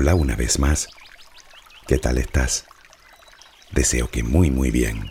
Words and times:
Hola 0.00 0.14
una 0.14 0.36
vez 0.36 0.60
más. 0.60 0.86
¿Qué 1.88 1.98
tal 1.98 2.18
estás? 2.18 2.66
Deseo 3.72 4.08
que 4.08 4.22
muy 4.22 4.48
muy 4.48 4.70
bien. 4.70 5.10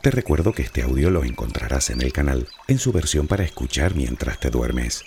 Te 0.00 0.10
recuerdo 0.10 0.54
que 0.54 0.62
este 0.62 0.80
audio 0.80 1.10
lo 1.10 1.22
encontrarás 1.24 1.90
en 1.90 2.00
el 2.00 2.10
canal 2.10 2.48
en 2.68 2.78
su 2.78 2.90
versión 2.90 3.26
para 3.26 3.44
escuchar 3.44 3.94
mientras 3.94 4.40
te 4.40 4.48
duermes. 4.48 5.04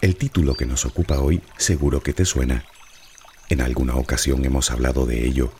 El 0.00 0.16
título 0.16 0.54
que 0.54 0.64
nos 0.64 0.86
ocupa 0.86 1.18
hoy 1.18 1.42
seguro 1.58 2.02
que 2.02 2.14
te 2.14 2.24
suena. 2.24 2.64
En 3.50 3.60
alguna 3.60 3.96
ocasión 3.96 4.42
hemos 4.46 4.70
hablado 4.70 5.04
de 5.04 5.26
ello. 5.26 5.52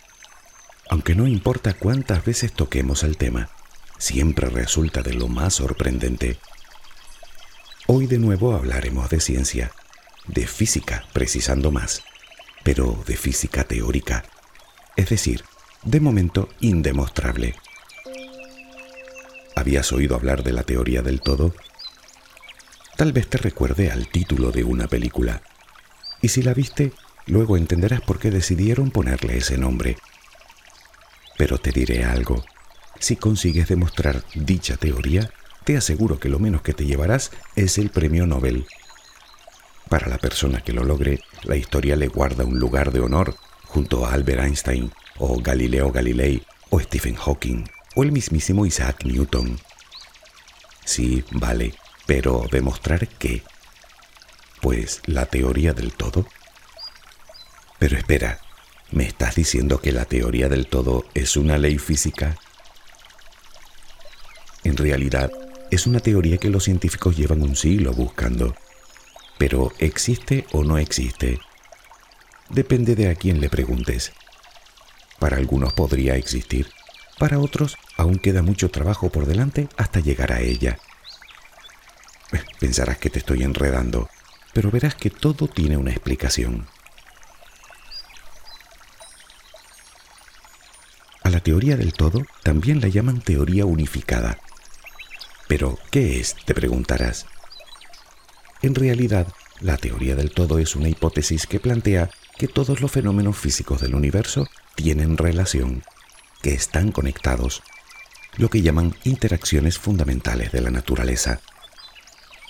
Aunque 0.89 1.15
no 1.15 1.29
importa 1.29 1.75
cuántas 1.75 2.25
veces 2.25 2.55
toquemos 2.55 3.03
el 3.03 3.19
tema, 3.19 3.51
siempre 3.99 4.49
resulta 4.49 5.03
de 5.03 5.13
lo 5.13 5.29
más 5.29 5.53
sorprendente. 5.53 6.39
Hoy 7.87 8.07
de 8.07 8.19
nuevo 8.19 8.55
hablaremos 8.55 9.11
de 9.11 9.21
ciencia, 9.21 9.71
de 10.27 10.47
física, 10.47 11.05
precisando 11.13 11.71
más, 11.71 12.03
pero 12.63 13.05
de 13.07 13.15
física 13.15 13.65
teórica, 13.65 14.25
es 14.97 15.11
decir, 15.11 15.45
de 15.83 16.01
momento 16.01 16.49
indemostrable. 16.61 17.55
¿Habías 19.55 19.93
oído 19.93 20.17
hablar 20.17 20.43
de 20.43 20.53
la 20.53 20.63
teoría 20.63 21.03
del 21.03 21.21
todo? 21.21 21.55
Tal 22.97 23.13
vez 23.13 23.29
te 23.29 23.37
recuerde 23.37 23.91
al 23.91 24.09
título 24.09 24.51
de 24.51 24.65
una 24.65 24.89
película. 24.89 25.43
Y 26.23 26.29
si 26.29 26.41
la 26.41 26.55
viste, 26.55 26.93
luego 27.27 27.59
entenderás 27.59 28.01
por 28.01 28.19
qué 28.19 28.31
decidieron 28.31 28.93
ponerle 28.93 29.37
ese 29.37 29.59
nombre. 29.59 29.99
Pero 31.37 31.59
te 31.59 31.71
diré 31.71 32.05
algo. 32.05 32.47
Si 32.99 33.17
consigues 33.17 33.69
demostrar 33.69 34.25
dicha 34.35 34.79
teoría, 34.79 35.31
te 35.65 35.77
aseguro 35.77 36.21
que 36.21 36.29
lo 36.29 36.39
menos 36.39 36.63
que 36.63 36.75
te 36.75 36.87
llevarás 36.87 37.31
es 37.57 37.79
el 37.79 37.91
premio 37.91 38.27
Nobel. 38.27 38.67
Para 39.89 40.09
la 40.09 40.19
persona 40.19 40.63
que 40.63 40.73
lo 40.73 40.85
logre, 40.85 41.21
la 41.43 41.57
historia 41.57 41.97
le 41.97 42.09
guarda 42.09 42.45
un 42.45 42.59
lugar 42.59 42.93
de 42.93 43.01
honor 43.01 43.37
junto 43.65 44.07
a 44.07 44.13
Albert 44.13 44.43
Einstein, 44.43 44.93
o 45.19 45.41
Galileo 45.41 45.91
Galilei, 45.91 46.45
o 46.71 46.81
Stephen 46.81 47.17
Hawking, 47.17 47.65
o 47.95 48.03
el 48.03 48.13
mismísimo 48.13 48.67
Isaac 48.67 49.05
Newton. 49.05 49.59
Sí, 50.85 51.25
vale, 51.33 51.75
pero 52.07 52.47
¿demostrar 52.51 53.09
qué? 53.09 53.43
Pues 54.61 55.01
la 55.07 55.27
teoría 55.27 55.73
del 55.73 55.93
todo. 55.93 56.27
Pero 57.79 57.97
espera, 57.97 58.41
¿me 58.91 59.05
estás 59.05 59.35
diciendo 59.35 59.81
que 59.81 59.93
la 59.93 60.05
teoría 60.05 60.49
del 60.49 60.67
todo 60.67 61.05
es 61.15 61.37
una 61.37 61.59
ley 61.59 61.79
física? 61.79 62.37
En 64.63 64.77
realidad, 64.77 65.31
es 65.75 65.89
una 65.89 65.99
teoría 65.99 66.39
que 66.39 66.51
los 66.51 66.65
científicos 66.65 67.17
llevan 67.17 67.43
un 67.43 67.57
siglo 67.57 67.93
buscando. 67.93 68.55
Pero 69.39 69.73
¿existe 69.79 70.47
o 70.53 70.63
no 70.63 70.79
existe? 70.79 71.41
Depende 72.49 72.95
de 72.95 73.09
a 73.09 73.17
quién 73.17 73.41
le 73.41 73.49
preguntes. 73.49 74.13
Para 75.19 75.37
algunos 75.37 75.73
podría 75.73 76.15
existir, 76.17 76.71
para 77.19 77.41
otros 77.41 77.77
aún 77.97 78.19
queda 78.19 78.43
mucho 78.43 78.71
trabajo 78.71 79.11
por 79.11 79.27
delante 79.27 79.69
hasta 79.77 79.99
llegar 79.99 80.33
a 80.33 80.41
ella. 80.41 80.79
Pensarás 82.61 82.99
que 82.99 83.11
te 83.11 83.19
estoy 83.19 83.43
enredando, 83.43 84.09
pero 84.53 84.71
verás 84.71 84.95
que 84.95 85.11
todo 85.11 85.49
tiene 85.49 85.77
una 85.77 85.91
explicación. 85.91 86.69
A 91.25 91.31
la 91.31 91.41
teoría 91.41 91.77
del 91.77 91.95
todo 91.95 92.25
también 92.45 92.81
la 92.81 92.89
llaman 92.89 93.21
teoría 93.21 93.65
unificada. 93.67 94.39
Pero, 95.49 95.79
¿qué 95.91 96.21
es? 96.21 96.37
te 96.45 96.55
preguntarás. 96.55 97.27
En 98.63 98.75
realidad, 98.75 99.29
la 99.61 99.77
teoría 99.77 100.17
del 100.17 100.31
todo 100.31 100.59
es 100.59 100.75
una 100.75 100.89
hipótesis 100.89 101.47
que 101.47 101.61
plantea 101.61 102.11
que 102.39 102.49
todos 102.49 102.81
los 102.81 102.91
fenómenos 102.91 103.37
físicos 103.37 103.81
del 103.81 103.95
universo 103.95 104.49
tienen 104.75 105.17
relación, 105.17 105.85
que 106.43 106.55
están 106.55 106.93
conectados, 106.93 107.63
lo 108.37 108.51
que 108.51 108.63
llaman 108.63 108.97
interacciones 109.05 109.79
fundamentales 109.79 110.51
de 110.53 110.61
la 110.61 110.71
naturaleza. 110.71 111.41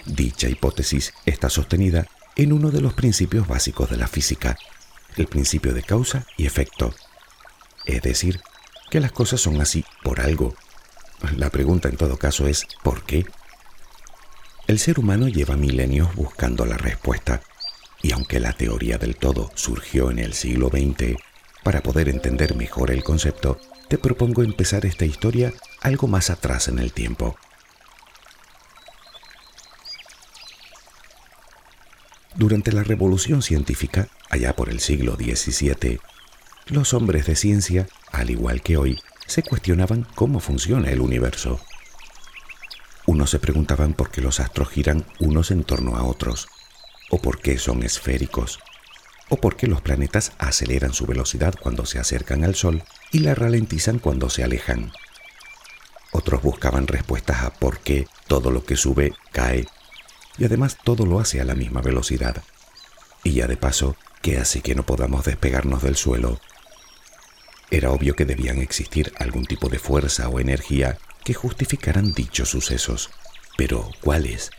Dicha 0.07 0.49
hipótesis 0.49 1.13
está 1.27 1.51
sostenida 1.51 2.07
en 2.37 2.53
uno 2.53 2.71
de 2.71 2.81
los 2.81 2.95
principios 2.95 3.47
básicos 3.47 3.91
de 3.91 3.97
la 3.97 4.09
física, 4.09 4.57
el 5.17 5.27
principio 5.27 5.75
de 5.75 5.83
causa 5.83 6.27
y 6.37 6.47
efecto. 6.47 6.95
Es 7.85 8.03
decir, 8.03 8.41
que 8.91 9.01
las 9.01 9.13
cosas 9.13 9.41
son 9.41 9.61
así 9.61 9.85
por 10.03 10.21
algo. 10.21 10.55
La 11.33 11.51
pregunta 11.51 11.89
en 11.89 11.97
todo 11.97 12.17
caso 12.17 12.47
es 12.47 12.67
¿por 12.83 13.05
qué? 13.05 13.27
El 14.67 14.79
ser 14.79 14.99
humano 14.99 15.29
lleva 15.29 15.57
milenios 15.57 16.15
buscando 16.15 16.65
la 16.65 16.77
respuesta, 16.77 17.43
y 18.03 18.13
aunque 18.13 18.41
la 18.41 18.53
teoría 18.53 18.99
del 18.99 19.17
todo 19.17 19.51
surgió 19.55 20.11
en 20.11 20.19
el 20.19 20.35
siglo 20.35 20.69
XX, 20.69 21.17
para 21.63 21.83
poder 21.83 22.09
entender 22.09 22.55
mejor 22.55 22.91
el 22.91 23.03
concepto, 23.03 23.59
te 23.89 23.99
propongo 23.99 24.43
empezar 24.43 24.87
esta 24.87 25.05
historia 25.05 25.53
algo 25.81 26.09
más 26.09 26.31
atrás 26.31 26.69
en 26.69 26.79
el 26.79 26.93
tiempo. 26.93 27.37
Durante 32.35 32.73
la 32.73 32.83
revolución 32.83 33.43
científica, 33.43 34.09
allá 34.29 34.57
por 34.57 34.69
el 34.69 34.81
siglo 34.81 35.17
XVII, 35.17 36.01
los 36.67 36.93
hombres 36.95 37.27
de 37.27 37.37
ciencia, 37.37 37.87
al 38.11 38.31
igual 38.31 38.63
que 38.63 38.77
hoy, 38.77 38.99
se 39.27 39.43
cuestionaban 39.43 40.07
cómo 40.15 40.41
funciona 40.41 40.91
el 40.91 41.01
universo. 41.01 41.61
Unos 43.07 43.31
se 43.31 43.39
preguntaban 43.39 43.93
por 43.93 44.11
qué 44.11 44.21
los 44.21 44.41
astros 44.41 44.71
giran 44.71 45.07
unos 45.19 45.51
en 45.51 45.65
torno 45.65 45.97
a 45.97 46.05
otros, 46.05 46.49
o 47.11 47.19
por 47.19 47.41
qué 47.41 47.59
son 47.59 47.83
esféricos, 47.83 48.61
o 49.29 49.37
por 49.37 49.57
qué 49.57 49.67
los 49.67 49.81
planetas 49.81 50.33
aceleran 50.39 50.95
su 50.95 51.07
velocidad 51.07 51.55
cuando 51.61 51.87
se 51.87 51.99
acercan 51.99 52.45
al 52.45 52.55
Sol 52.55 52.83
y 53.13 53.21
la 53.21 53.35
ralentizan 53.35 53.99
cuando 53.99 54.31
se 54.31 54.45
alejan. 54.45 54.93
Otros 56.13 56.43
buscaban 56.43 56.87
respuestas 56.87 57.43
a 57.43 57.51
por 57.53 57.81
qué 57.81 58.07
todo 58.29 58.51
lo 58.51 58.65
que 58.65 58.77
sube 58.77 59.13
cae 59.33 59.67
y 60.39 60.45
además 60.45 60.79
todo 60.83 61.07
lo 61.07 61.21
hace 61.21 61.41
a 61.41 61.45
la 61.45 61.55
misma 61.55 61.81
velocidad. 61.81 62.43
Y 63.23 63.33
ya 63.33 63.47
de 63.47 63.57
paso, 63.57 63.97
¿qué 64.23 64.39
hace 64.39 64.61
que 64.61 64.75
no 64.75 64.85
podamos 64.85 65.25
despegarnos 65.25 65.83
del 65.83 65.97
suelo? 65.97 66.41
Era 67.71 67.91
obvio 67.91 68.15
que 68.15 68.25
debían 68.25 68.59
existir 68.59 69.13
algún 69.19 69.45
tipo 69.45 69.69
de 69.69 69.79
fuerza 69.79 70.29
o 70.29 70.41
energía 70.41 70.99
que 71.25 71.35
justificaran 71.35 72.13
dichos 72.13 72.51
sucesos. 72.51 73.11
Pero, 73.57 73.91
¿cuáles? 74.01 74.51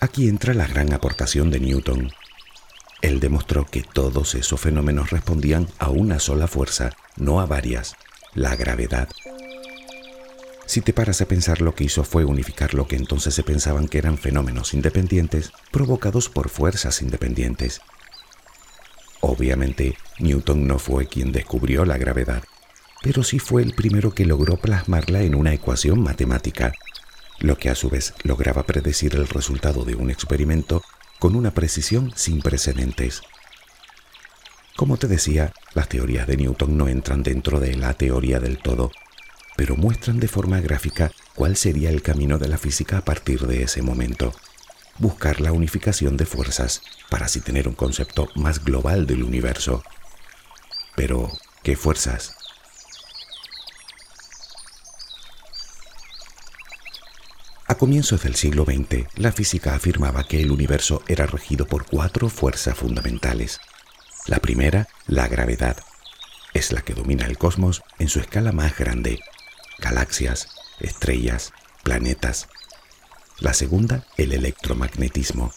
Aquí 0.00 0.28
entra 0.28 0.54
la 0.54 0.66
gran 0.66 0.92
aportación 0.92 1.50
de 1.50 1.60
Newton. 1.60 2.12
Él 3.02 3.20
demostró 3.20 3.64
que 3.64 3.82
todos 3.82 4.34
esos 4.34 4.60
fenómenos 4.60 5.10
respondían 5.10 5.68
a 5.78 5.90
una 5.90 6.18
sola 6.18 6.46
fuerza, 6.46 6.90
no 7.16 7.40
a 7.40 7.46
varias, 7.46 7.94
la 8.34 8.56
gravedad. 8.56 9.08
Si 10.66 10.82
te 10.82 10.92
paras 10.92 11.22
a 11.22 11.26
pensar, 11.26 11.62
lo 11.62 11.74
que 11.74 11.84
hizo 11.84 12.04
fue 12.04 12.24
unificar 12.26 12.74
lo 12.74 12.86
que 12.86 12.96
entonces 12.96 13.34
se 13.34 13.42
pensaban 13.42 13.88
que 13.88 13.96
eran 13.96 14.18
fenómenos 14.18 14.74
independientes 14.74 15.50
provocados 15.70 16.28
por 16.28 16.50
fuerzas 16.50 17.00
independientes. 17.00 17.80
Obviamente, 19.20 19.96
Newton 20.18 20.66
no 20.66 20.78
fue 20.78 21.06
quien 21.06 21.32
descubrió 21.32 21.84
la 21.84 21.98
gravedad, 21.98 22.42
pero 23.02 23.22
sí 23.22 23.38
fue 23.38 23.62
el 23.62 23.74
primero 23.74 24.12
que 24.12 24.24
logró 24.24 24.56
plasmarla 24.56 25.22
en 25.22 25.34
una 25.34 25.52
ecuación 25.52 26.00
matemática, 26.00 26.72
lo 27.40 27.56
que 27.56 27.70
a 27.70 27.74
su 27.74 27.88
vez 27.88 28.14
lograba 28.24 28.64
predecir 28.64 29.14
el 29.14 29.28
resultado 29.28 29.84
de 29.84 29.94
un 29.94 30.10
experimento 30.10 30.82
con 31.18 31.36
una 31.36 31.52
precisión 31.52 32.12
sin 32.16 32.40
precedentes. 32.40 33.22
Como 34.76 34.96
te 34.96 35.08
decía, 35.08 35.52
las 35.74 35.88
teorías 35.88 36.26
de 36.26 36.36
Newton 36.36 36.76
no 36.76 36.88
entran 36.88 37.24
dentro 37.24 37.58
de 37.58 37.74
la 37.74 37.94
teoría 37.94 38.38
del 38.38 38.58
todo, 38.58 38.92
pero 39.56 39.76
muestran 39.76 40.20
de 40.20 40.28
forma 40.28 40.60
gráfica 40.60 41.10
cuál 41.34 41.56
sería 41.56 41.90
el 41.90 42.02
camino 42.02 42.38
de 42.38 42.46
la 42.46 42.58
física 42.58 42.98
a 42.98 43.04
partir 43.04 43.40
de 43.48 43.64
ese 43.64 43.82
momento. 43.82 44.32
Buscar 44.98 45.40
la 45.40 45.52
unificación 45.52 46.16
de 46.16 46.26
fuerzas 46.26 46.82
para 47.08 47.26
así 47.26 47.40
tener 47.40 47.68
un 47.68 47.74
concepto 47.74 48.28
más 48.34 48.64
global 48.64 49.06
del 49.06 49.22
universo. 49.22 49.82
Pero, 50.96 51.30
¿qué 51.62 51.76
fuerzas? 51.76 52.34
A 57.66 57.74
comienzos 57.76 58.22
del 58.22 58.34
siglo 58.34 58.64
XX, 58.64 59.06
la 59.14 59.30
física 59.30 59.74
afirmaba 59.74 60.24
que 60.24 60.40
el 60.40 60.50
universo 60.50 61.02
era 61.06 61.26
regido 61.26 61.66
por 61.66 61.86
cuatro 61.86 62.28
fuerzas 62.28 62.76
fundamentales. 62.76 63.60
La 64.26 64.38
primera, 64.38 64.88
la 65.06 65.28
gravedad. 65.28 65.76
Es 66.54 66.72
la 66.72 66.82
que 66.82 66.94
domina 66.94 67.26
el 67.26 67.38
cosmos 67.38 67.82
en 67.98 68.08
su 68.08 68.20
escala 68.20 68.52
más 68.52 68.76
grande 68.76 69.20
galaxias, 69.78 70.48
estrellas, 70.80 71.52
planetas. 71.82 72.48
La 73.40 73.54
segunda, 73.54 74.04
el 74.16 74.32
electromagnetismo. 74.32 75.52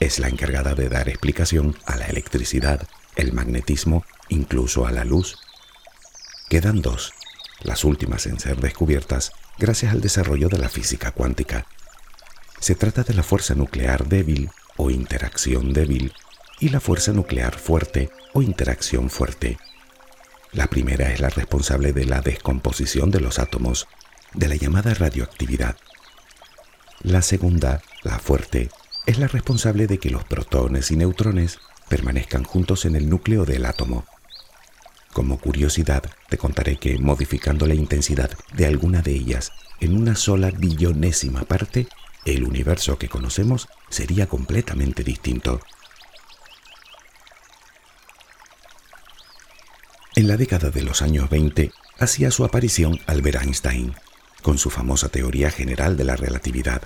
Es 0.00 0.18
la 0.18 0.28
encargada 0.28 0.74
de 0.74 0.88
dar 0.88 1.08
explicación 1.08 1.76
a 1.86 1.96
la 1.96 2.06
electricidad, 2.06 2.88
el 3.14 3.32
magnetismo, 3.32 4.04
incluso 4.28 4.84
a 4.84 4.90
la 4.90 5.04
luz. 5.04 5.38
Quedan 6.48 6.82
dos, 6.82 7.12
las 7.62 7.84
últimas 7.84 8.26
en 8.26 8.40
ser 8.40 8.56
descubiertas 8.56 9.30
gracias 9.58 9.92
al 9.92 10.00
desarrollo 10.00 10.48
de 10.48 10.58
la 10.58 10.68
física 10.68 11.12
cuántica. 11.12 11.66
Se 12.58 12.74
trata 12.74 13.04
de 13.04 13.14
la 13.14 13.22
fuerza 13.22 13.54
nuclear 13.54 14.08
débil 14.08 14.50
o 14.76 14.90
interacción 14.90 15.72
débil 15.72 16.12
y 16.58 16.70
la 16.70 16.80
fuerza 16.80 17.12
nuclear 17.12 17.56
fuerte 17.56 18.10
o 18.32 18.42
interacción 18.42 19.08
fuerte. 19.08 19.56
La 20.50 20.66
primera 20.66 21.12
es 21.12 21.20
la 21.20 21.28
responsable 21.28 21.92
de 21.92 22.06
la 22.06 22.22
descomposición 22.22 23.12
de 23.12 23.20
los 23.20 23.38
átomos, 23.38 23.86
de 24.32 24.48
la 24.48 24.56
llamada 24.56 24.94
radioactividad. 24.94 25.76
La 27.04 27.20
segunda, 27.20 27.82
la 28.02 28.18
fuerte, 28.18 28.70
es 29.04 29.18
la 29.18 29.28
responsable 29.28 29.86
de 29.86 29.98
que 29.98 30.08
los 30.08 30.24
protones 30.24 30.90
y 30.90 30.96
neutrones 30.96 31.58
permanezcan 31.90 32.44
juntos 32.44 32.86
en 32.86 32.96
el 32.96 33.10
núcleo 33.10 33.44
del 33.44 33.66
átomo. 33.66 34.06
Como 35.12 35.38
curiosidad, 35.38 36.02
te 36.30 36.38
contaré 36.38 36.78
que 36.78 36.98
modificando 36.98 37.66
la 37.66 37.74
intensidad 37.74 38.30
de 38.54 38.64
alguna 38.64 39.02
de 39.02 39.12
ellas 39.12 39.52
en 39.80 39.98
una 39.98 40.16
sola 40.16 40.50
billonésima 40.50 41.42
parte, 41.42 41.88
el 42.24 42.42
universo 42.42 42.96
que 42.96 43.10
conocemos 43.10 43.68
sería 43.90 44.26
completamente 44.26 45.04
distinto. 45.04 45.60
En 50.16 50.26
la 50.26 50.38
década 50.38 50.70
de 50.70 50.80
los 50.80 51.02
años 51.02 51.28
20 51.28 51.70
hacía 51.98 52.30
su 52.30 52.46
aparición 52.46 52.98
Albert 53.06 53.42
Einstein, 53.42 53.94
con 54.44 54.58
su 54.58 54.68
famosa 54.68 55.08
teoría 55.08 55.50
general 55.50 55.96
de 55.96 56.04
la 56.04 56.16
relatividad. 56.16 56.82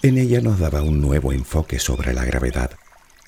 En 0.00 0.16
ella 0.16 0.40
nos 0.40 0.60
daba 0.60 0.80
un 0.80 1.00
nuevo 1.00 1.32
enfoque 1.32 1.80
sobre 1.80 2.14
la 2.14 2.24
gravedad, 2.24 2.70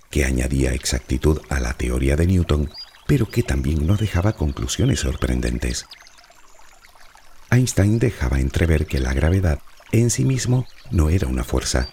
que 0.08 0.24
añadía 0.24 0.72
exactitud 0.72 1.40
a 1.48 1.58
la 1.58 1.74
teoría 1.74 2.14
de 2.14 2.28
Newton, 2.28 2.70
pero 3.08 3.28
que 3.28 3.42
también 3.42 3.88
nos 3.88 3.98
dejaba 3.98 4.34
conclusiones 4.34 5.00
sorprendentes. 5.00 5.86
Einstein 7.50 7.98
dejaba 7.98 8.38
entrever 8.38 8.86
que 8.86 9.00
la 9.00 9.14
gravedad 9.14 9.58
en 9.90 10.08
sí 10.10 10.24
mismo 10.24 10.64
no 10.92 11.10
era 11.10 11.26
una 11.26 11.42
fuerza, 11.42 11.88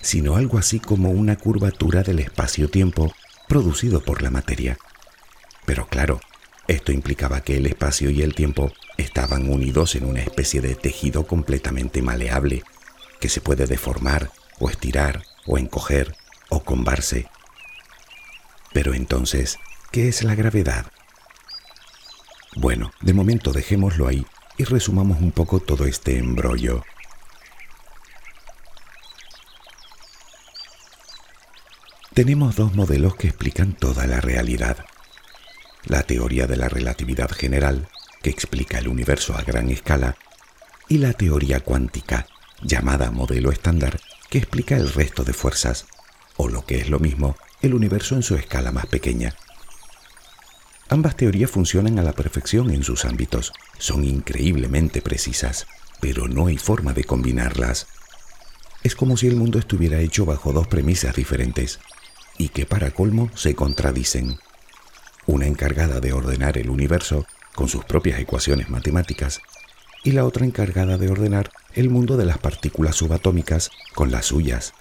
sino 0.00 0.36
algo 0.36 0.56
así 0.56 0.80
como 0.80 1.10
una 1.10 1.36
curvatura 1.36 2.02
del 2.02 2.20
espacio-tiempo 2.20 3.12
producido 3.48 4.02
por 4.02 4.22
la 4.22 4.30
materia. 4.30 4.78
Pero 5.66 5.88
claro, 5.88 6.20
esto 6.68 6.90
implicaba 6.90 7.42
que 7.42 7.58
el 7.58 7.66
espacio 7.66 8.08
y 8.08 8.22
el 8.22 8.34
tiempo 8.34 8.72
estaban 8.96 9.50
unidos 9.50 9.94
en 9.94 10.04
una 10.04 10.20
especie 10.20 10.60
de 10.60 10.74
tejido 10.74 11.26
completamente 11.26 12.02
maleable, 12.02 12.62
que 13.20 13.28
se 13.28 13.40
puede 13.40 13.66
deformar 13.66 14.30
o 14.58 14.68
estirar 14.68 15.22
o 15.46 15.58
encoger 15.58 16.16
o 16.48 16.62
combarse. 16.62 17.28
Pero 18.72 18.94
entonces, 18.94 19.58
¿qué 19.90 20.08
es 20.08 20.22
la 20.22 20.34
gravedad? 20.34 20.86
Bueno, 22.56 22.92
de 23.00 23.14
momento 23.14 23.52
dejémoslo 23.52 24.08
ahí 24.08 24.26
y 24.58 24.64
resumamos 24.64 25.20
un 25.20 25.32
poco 25.32 25.60
todo 25.60 25.86
este 25.86 26.18
embrollo. 26.18 26.82
Tenemos 32.14 32.56
dos 32.56 32.74
modelos 32.74 33.16
que 33.16 33.28
explican 33.28 33.72
toda 33.72 34.06
la 34.06 34.20
realidad 34.20 34.84
la 35.84 36.02
teoría 36.02 36.46
de 36.46 36.56
la 36.56 36.68
relatividad 36.68 37.30
general, 37.30 37.88
que 38.22 38.30
explica 38.30 38.78
el 38.78 38.88
universo 38.88 39.36
a 39.36 39.42
gran 39.42 39.68
escala, 39.68 40.16
y 40.88 40.98
la 40.98 41.12
teoría 41.12 41.60
cuántica, 41.60 42.26
llamada 42.62 43.10
modelo 43.10 43.50
estándar, 43.50 44.00
que 44.30 44.38
explica 44.38 44.76
el 44.76 44.92
resto 44.92 45.24
de 45.24 45.32
fuerzas, 45.32 45.86
o 46.36 46.48
lo 46.48 46.64
que 46.64 46.78
es 46.78 46.88
lo 46.88 46.98
mismo, 46.98 47.36
el 47.60 47.74
universo 47.74 48.14
en 48.14 48.22
su 48.22 48.36
escala 48.36 48.72
más 48.72 48.86
pequeña. 48.86 49.34
Ambas 50.88 51.16
teorías 51.16 51.50
funcionan 51.50 51.98
a 51.98 52.02
la 52.02 52.12
perfección 52.12 52.70
en 52.70 52.84
sus 52.84 53.04
ámbitos, 53.04 53.52
son 53.78 54.04
increíblemente 54.04 55.02
precisas, 55.02 55.66
pero 56.00 56.28
no 56.28 56.46
hay 56.46 56.58
forma 56.58 56.92
de 56.92 57.04
combinarlas. 57.04 57.86
Es 58.82 58.94
como 58.94 59.16
si 59.16 59.26
el 59.26 59.36
mundo 59.36 59.58
estuviera 59.58 60.00
hecho 60.00 60.26
bajo 60.26 60.52
dos 60.52 60.68
premisas 60.68 61.16
diferentes, 61.16 61.80
y 62.38 62.48
que 62.48 62.66
para 62.66 62.90
colmo 62.90 63.30
se 63.34 63.54
contradicen 63.54 64.38
una 65.26 65.46
encargada 65.46 66.00
de 66.00 66.12
ordenar 66.12 66.58
el 66.58 66.68
universo 66.68 67.26
con 67.54 67.68
sus 67.68 67.84
propias 67.84 68.18
ecuaciones 68.18 68.68
matemáticas 68.68 69.40
y 70.04 70.12
la 70.12 70.24
otra 70.24 70.44
encargada 70.44 70.98
de 70.98 71.10
ordenar 71.10 71.50
el 71.74 71.90
mundo 71.90 72.16
de 72.16 72.24
las 72.24 72.38
partículas 72.38 72.96
subatómicas 72.96 73.70
con 73.94 74.10
las 74.10 74.26
suyas. 74.26 74.74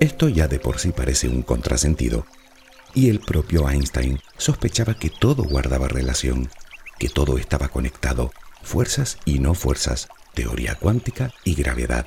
Esto 0.00 0.28
ya 0.28 0.48
de 0.48 0.58
por 0.58 0.78
sí 0.78 0.92
parece 0.92 1.28
un 1.28 1.42
contrasentido, 1.42 2.26
y 2.94 3.08
el 3.08 3.20
propio 3.20 3.68
Einstein 3.68 4.20
sospechaba 4.36 4.94
que 4.94 5.10
todo 5.10 5.44
guardaba 5.44 5.88
relación, 5.88 6.50
que 6.98 7.08
todo 7.08 7.38
estaba 7.38 7.68
conectado, 7.68 8.32
fuerzas 8.62 9.18
y 9.24 9.38
no 9.38 9.54
fuerzas, 9.54 10.08
teoría 10.34 10.74
cuántica 10.74 11.32
y 11.44 11.54
gravedad. 11.54 12.06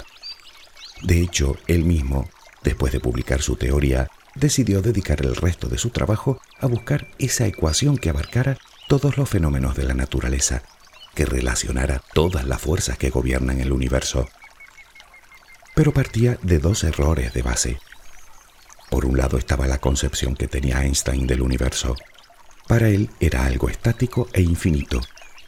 De 1.02 1.22
hecho, 1.22 1.56
él 1.68 1.84
mismo 1.84 2.30
Después 2.66 2.92
de 2.92 3.00
publicar 3.00 3.44
su 3.44 3.56
teoría, 3.56 4.10
decidió 4.36 4.82
dedicar 4.82 5.26
el 5.26 5.36
resto 5.36 5.68
de 5.68 5.78
su 5.78 5.90
trabajo 5.90 6.40
a 6.60 6.68
buscar 6.68 7.08
esa 7.18 7.48
ecuación 7.48 7.98
que 7.98 8.10
abarcara 8.10 8.58
todos 8.88 9.18
los 9.18 9.30
fenómenos 9.30 9.76
de 9.76 9.86
la 9.86 9.94
naturaleza, 9.94 10.62
que 11.16 11.26
relacionara 11.26 12.02
todas 12.14 12.46
las 12.46 12.62
fuerzas 12.62 12.98
que 12.98 13.10
gobiernan 13.10 13.60
el 13.62 13.72
universo. 13.72 14.28
Pero 15.74 15.94
partía 15.94 16.38
de 16.44 16.60
dos 16.60 16.84
errores 16.84 17.34
de 17.34 17.42
base. 17.42 17.80
Por 18.90 19.06
un 19.06 19.18
lado 19.18 19.38
estaba 19.38 19.68
la 19.68 19.80
concepción 19.80 20.36
que 20.36 20.48
tenía 20.48 20.84
Einstein 20.84 21.26
del 21.26 21.42
universo. 21.42 21.96
Para 22.68 22.90
él 22.90 23.10
era 23.20 23.46
algo 23.46 23.70
estático 23.70 24.28
e 24.34 24.42
infinito, 24.42 25.02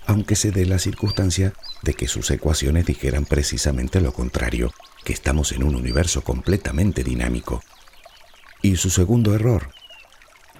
aunque 0.06 0.36
se 0.36 0.52
dé 0.52 0.66
la 0.66 0.80
circunstancia 0.80 1.54
de 1.84 1.94
que 1.94 2.08
sus 2.08 2.32
ecuaciones 2.32 2.86
dijeran 2.86 3.26
precisamente 3.26 4.02
lo 4.02 4.14
contrario, 4.14 4.74
que 5.04 5.14
estamos 5.14 5.52
en 5.52 5.64
un 5.64 5.76
universo 5.76 6.24
completamente 6.24 7.04
dinámico. 7.04 7.62
Y 8.62 8.78
su 8.78 8.90
segundo 8.90 9.36
error. 9.36 9.70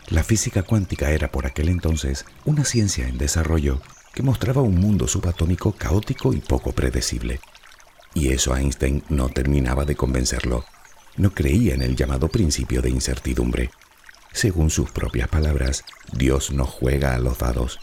La 0.10 0.24
física 0.24 0.64
cuántica 0.64 1.12
era 1.12 1.32
por 1.32 1.46
aquel 1.46 1.70
entonces 1.70 2.26
una 2.46 2.64
ciencia 2.64 3.08
en 3.08 3.18
desarrollo 3.18 3.82
que 4.14 4.24
mostraba 4.24 4.62
un 4.62 4.80
mundo 4.80 5.08
subatómico 5.08 5.74
caótico 5.74 6.34
y 6.34 6.38
poco 6.38 6.72
predecible. 6.72 7.40
Y 8.14 8.30
eso 8.30 8.56
Einstein 8.56 9.04
no 9.10 9.30
terminaba 9.30 9.86
de 9.86 9.96
convencerlo. 9.96 10.66
No 11.18 11.34
creía 11.34 11.74
en 11.74 11.82
el 11.82 11.96
llamado 11.96 12.28
principio 12.30 12.82
de 12.82 12.90
incertidumbre. 12.90 13.70
Según 14.32 14.70
sus 14.70 14.92
propias 14.92 15.28
palabras, 15.28 15.84
Dios 16.14 16.52
no 16.52 16.66
juega 16.66 17.16
a 17.16 17.20
los 17.20 17.38
dados. 17.40 17.80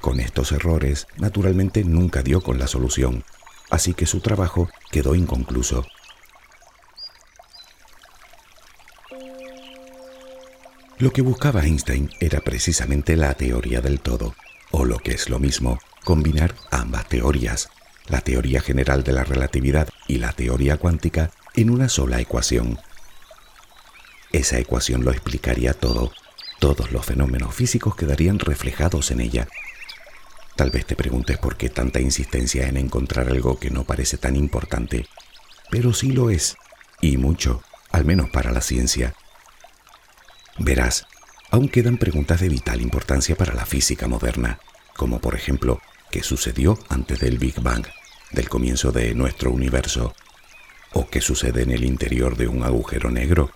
Con 0.00 0.20
estos 0.20 0.52
errores, 0.52 1.06
naturalmente 1.18 1.84
nunca 1.84 2.22
dio 2.22 2.40
con 2.40 2.58
la 2.58 2.66
solución, 2.66 3.24
así 3.70 3.94
que 3.94 4.06
su 4.06 4.20
trabajo 4.20 4.68
quedó 4.90 5.14
inconcluso. 5.14 5.84
Lo 11.02 11.12
que 11.12 11.20
buscaba 11.20 11.64
Einstein 11.64 12.10
era 12.20 12.38
precisamente 12.42 13.16
la 13.16 13.34
teoría 13.34 13.80
del 13.80 13.98
todo, 13.98 14.36
o 14.70 14.84
lo 14.84 14.98
que 14.98 15.10
es 15.10 15.28
lo 15.28 15.40
mismo, 15.40 15.80
combinar 16.04 16.54
ambas 16.70 17.08
teorías, 17.08 17.70
la 18.06 18.20
teoría 18.20 18.60
general 18.60 19.02
de 19.02 19.10
la 19.10 19.24
relatividad 19.24 19.88
y 20.06 20.18
la 20.18 20.30
teoría 20.30 20.76
cuántica, 20.76 21.32
en 21.56 21.70
una 21.70 21.88
sola 21.88 22.20
ecuación. 22.20 22.78
Esa 24.30 24.60
ecuación 24.60 25.04
lo 25.04 25.10
explicaría 25.10 25.74
todo, 25.74 26.12
todos 26.60 26.92
los 26.92 27.04
fenómenos 27.04 27.52
físicos 27.52 27.96
quedarían 27.96 28.38
reflejados 28.38 29.10
en 29.10 29.22
ella, 29.22 29.48
Tal 30.54 30.70
vez 30.70 30.86
te 30.86 30.94
preguntes 30.94 31.36
por 31.36 31.56
qué 31.56 31.68
tanta 31.68 31.98
insistencia 31.98 32.68
en 32.68 32.76
encontrar 32.76 33.26
algo 33.26 33.58
que 33.58 33.70
no 33.70 33.82
parece 33.82 34.18
tan 34.18 34.36
importante, 34.36 35.08
pero 35.68 35.94
sí 35.94 36.12
lo 36.12 36.30
es, 36.30 36.54
y 37.00 37.16
mucho, 37.16 37.60
al 37.90 38.04
menos 38.04 38.30
para 38.30 38.52
la 38.52 38.60
ciencia. 38.60 39.16
Verás, 40.58 41.06
aún 41.50 41.68
quedan 41.68 41.98
preguntas 41.98 42.40
de 42.40 42.48
vital 42.48 42.80
importancia 42.80 43.36
para 43.36 43.54
la 43.54 43.66
física 43.66 44.06
moderna, 44.08 44.58
como 44.96 45.20
por 45.20 45.34
ejemplo, 45.34 45.80
¿qué 46.10 46.22
sucedió 46.22 46.78
antes 46.88 47.20
del 47.20 47.38
Big 47.38 47.60
Bang, 47.60 47.86
del 48.32 48.48
comienzo 48.48 48.92
de 48.92 49.14
nuestro 49.14 49.50
universo? 49.50 50.14
¿O 50.92 51.08
qué 51.08 51.20
sucede 51.20 51.62
en 51.62 51.70
el 51.70 51.84
interior 51.84 52.36
de 52.36 52.48
un 52.48 52.62
agujero 52.62 53.10
negro? 53.10 53.50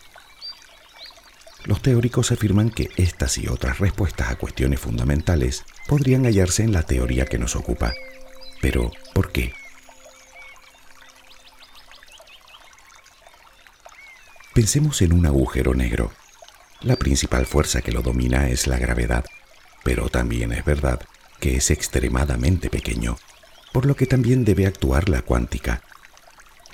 Los 1.65 1.83
teóricos 1.83 2.33
afirman 2.33 2.71
que 2.71 2.89
estas 2.97 3.39
y 3.39 3.49
otras 3.49 3.79
respuestas 3.81 4.31
a 4.31 4.37
cuestiones 4.37 4.81
fundamentales 4.81 5.65
podrían 5.89 6.25
hallarse 6.25 6.63
en 6.63 6.73
la 6.73 6.83
teoría 6.83 7.27
que 7.27 7.39
nos 7.39 7.57
ocupa. 7.57 7.93
Pero, 8.63 8.93
¿por 9.13 9.33
qué? 9.33 9.53
Pensemos 14.55 15.03
en 15.03 15.13
un 15.13 15.27
agujero 15.27 15.75
negro. 15.75 16.13
La 16.81 16.97
principal 16.97 17.47
fuerza 17.47 17.83
que 17.83 17.93
lo 17.93 18.03
domina 18.03 18.49
es 18.49 18.67
la 18.67 18.79
gravedad, 18.79 19.25
pero 19.85 20.09
también 20.09 20.53
es 20.53 20.65
verdad 20.65 21.01
que 21.41 21.57
es 21.57 21.71
extremadamente 21.71 22.71
pequeño, 22.71 23.19
por 23.73 23.87
lo 23.87 23.97
que 23.97 24.07
también 24.07 24.45
debe 24.45 24.67
actuar 24.67 25.09
la 25.09 25.23
cuántica. 25.23 25.83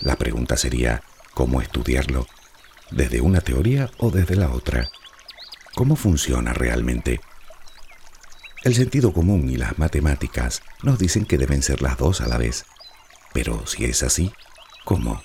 La 0.00 0.16
pregunta 0.16 0.56
sería, 0.56 1.02
¿cómo 1.34 1.60
estudiarlo? 1.60 2.26
desde 2.92 3.20
una 3.20 3.40
teoría 3.40 3.90
o 3.98 4.10
desde 4.10 4.36
la 4.36 4.50
otra. 4.50 4.90
¿Cómo 5.74 5.96
funciona 5.96 6.52
realmente? 6.52 7.20
El 8.64 8.74
sentido 8.74 9.12
común 9.12 9.48
y 9.48 9.56
las 9.56 9.78
matemáticas 9.78 10.62
nos 10.82 10.98
dicen 10.98 11.24
que 11.24 11.38
deben 11.38 11.62
ser 11.62 11.82
las 11.82 11.96
dos 11.96 12.20
a 12.20 12.28
la 12.28 12.38
vez. 12.38 12.64
Pero 13.32 13.66
si 13.66 13.86
es 13.86 14.02
así, 14.02 14.30
¿cómo? 14.84 15.22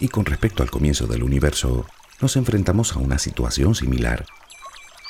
Y 0.00 0.08
con 0.08 0.26
respecto 0.26 0.62
al 0.62 0.70
comienzo 0.70 1.06
del 1.06 1.22
universo, 1.22 1.86
nos 2.20 2.36
enfrentamos 2.36 2.92
a 2.94 2.98
una 2.98 3.18
situación 3.18 3.74
similar. 3.74 4.26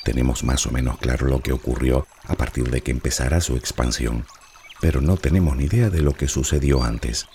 Tenemos 0.05 0.45
más 0.45 0.67
o 0.67 0.71
menos 0.71 0.99
claro 0.99 1.27
lo 1.27 1.41
que 1.41 1.53
ocurrió 1.53 2.07
a 2.25 2.35
partir 2.35 2.71
de 2.71 2.81
que 2.81 2.91
empezara 2.91 3.41
su 3.41 3.57
expansión, 3.57 4.25
pero 4.81 5.01
no 5.01 5.17
tenemos 5.17 5.57
ni 5.57 5.65
idea 5.65 5.91
de 5.91 6.03
lo 6.03 6.13
que 6.15 6.29
sucedió 6.29 6.83
antes. 6.83 7.27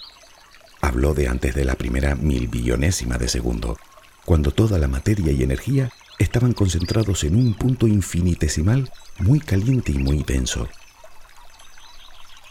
Habló 0.82 1.14
de 1.14 1.28
antes 1.28 1.56
de 1.56 1.66
la 1.66 1.76
primera 1.76 2.16
mil 2.16 2.48
billonésima 2.48 3.18
de 3.18 3.28
segundo, 3.28 3.78
cuando 4.26 4.52
toda 4.52 4.78
la 4.78 4.88
materia 4.88 5.32
y 5.32 5.44
energía 5.44 5.90
estaban 6.20 6.54
concentrados 6.54 7.24
en 7.24 7.36
un 7.36 7.54
punto 7.54 7.88
infinitesimal 7.88 8.92
muy 9.20 9.40
caliente 9.40 9.92
y 9.92 9.98
muy 9.98 10.24
denso. 10.24 10.68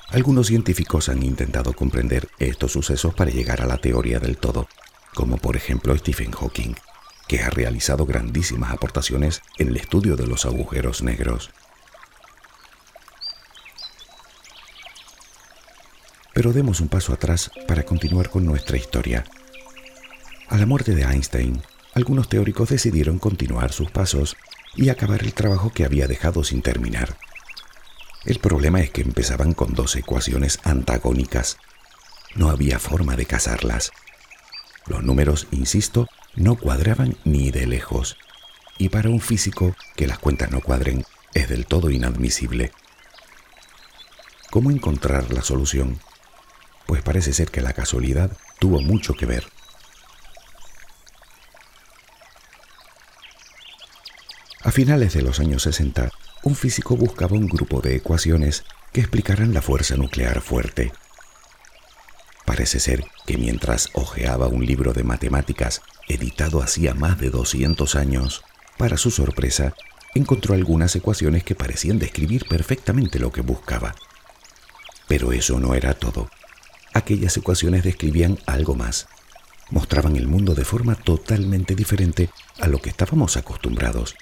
Algunos 0.09 0.49
científicos 0.49 1.09
han 1.09 1.23
intentado 1.23 1.73
comprender 1.73 2.29
estos 2.39 2.73
sucesos 2.73 3.15
para 3.15 3.31
llegar 3.31 3.61
a 3.61 3.67
la 3.67 3.79
teoría 3.79 4.19
del 4.19 4.39
todo, 4.39 4.69
como 5.15 5.39
por 5.39 5.57
ejemplo 5.57 5.97
Stephen 5.97 6.33
Hawking, 6.33 6.75
que 7.31 7.45
ha 7.45 7.49
realizado 7.49 8.07
grandísimas 8.07 8.73
aportaciones 8.73 9.41
en 9.57 9.69
el 9.69 9.77
estudio 9.77 10.17
de 10.17 10.27
los 10.27 10.47
agujeros 10.47 11.01
negros. 11.01 11.53
Pero 16.35 16.53
demos 16.53 16.81
un 16.81 16.89
paso 16.89 17.13
atrás 17.13 17.53
para 17.69 17.85
continuar 17.85 18.31
con 18.31 18.45
nuestra 18.45 18.77
historia. 18.77 19.25
A 20.49 20.57
la 20.57 20.67
muerte 20.67 20.97
de 20.97 21.05
Einstein, 21.05 21.63
algunos 21.95 22.29
teóricos 22.29 22.71
decidieron 22.71 23.21
continuar 23.21 23.71
sus 23.71 23.93
pasos 23.93 24.37
y 24.75 24.89
acabar 24.89 25.23
el 25.23 25.33
trabajo 25.33 25.71
que 25.71 25.85
había 25.85 26.09
dejado 26.09 26.43
sin 26.43 26.63
terminar. 26.63 27.17
El 28.25 28.41
problema 28.41 28.81
es 28.81 28.91
que 28.91 29.03
empezaban 29.03 29.55
con 29.55 29.75
dos 29.75 29.95
ecuaciones 29.95 30.59
antagónicas. 30.65 31.59
No 32.35 32.51
había 32.51 32.81
forma 32.81 33.15
de 33.15 33.27
casarlas. 33.27 33.93
Los 34.89 35.05
números, 35.05 35.47
insisto, 35.53 36.09
no 36.35 36.57
cuadraban 36.57 37.17
ni 37.25 37.51
de 37.51 37.67
lejos. 37.67 38.17
Y 38.79 38.89
para 38.89 39.11
un 39.11 39.21
físico 39.21 39.77
que 39.97 40.07
las 40.07 40.19
cuentas 40.19 40.51
no 40.51 40.61
cuadren 40.61 41.05
es 41.35 41.49
del 41.49 41.67
todo 41.67 41.91
inadmisible. 41.91 42.73
¿Cómo 44.51 44.71
encontrar 44.71 45.33
la 45.33 45.43
solución? 45.43 46.01
Pues 46.87 47.03
parece 47.03 47.33
ser 47.33 47.51
que 47.51 47.61
la 47.61 47.73
casualidad 47.73 48.37
tuvo 48.59 48.81
mucho 48.81 49.15
que 49.15 49.27
ver. 49.27 49.47
A 54.63 54.73
finales 54.73 55.15
de 55.15 55.23
los 55.23 55.41
años 55.41 55.63
60, 55.63 56.11
un 56.43 56.55
físico 56.55 56.97
buscaba 56.97 57.37
un 57.37 57.47
grupo 57.47 57.81
de 57.81 57.97
ecuaciones 57.97 58.65
que 58.93 59.01
explicaran 59.01 59.55
la 59.55 59.63
fuerza 59.63 59.97
nuclear 59.97 60.41
fuerte. 60.41 60.93
Parece 62.45 62.81
ser 62.81 63.05
que 63.27 63.39
mientras 63.39 63.89
hojeaba 63.93 64.49
un 64.49 64.67
libro 64.67 64.93
de 64.93 65.05
matemáticas 65.05 65.83
editado 66.11 66.62
hacía 66.62 66.95
más 66.95 67.19
de 67.19 67.31
200 67.31 67.95
años, 67.95 68.43
para 68.76 68.97
su 68.97 69.11
sorpresa, 69.11 69.75
encontró 70.14 70.55
algunas 70.55 70.95
ecuaciones 70.97 71.45
que 71.45 71.55
parecían 71.55 71.99
describir 71.99 72.47
perfectamente 72.49 73.19
lo 73.19 73.31
que 73.31 73.43
buscaba. 73.43 73.95
Pero 75.07 75.33
eso 75.33 75.61
no 75.61 75.75
era 75.75 75.95
todo. 75.95 76.31
Aquellas 76.93 77.37
ecuaciones 77.37 77.85
describían 77.85 78.38
algo 78.47 78.75
más. 78.75 79.07
Mostraban 79.71 80.17
el 80.17 80.26
mundo 80.26 80.55
de 80.55 80.64
forma 80.64 80.97
totalmente 80.97 81.75
diferente 81.75 82.31
a 82.61 82.67
lo 82.67 82.81
que 82.81 82.90
estábamos 82.90 83.37
acostumbrados. 83.37 84.17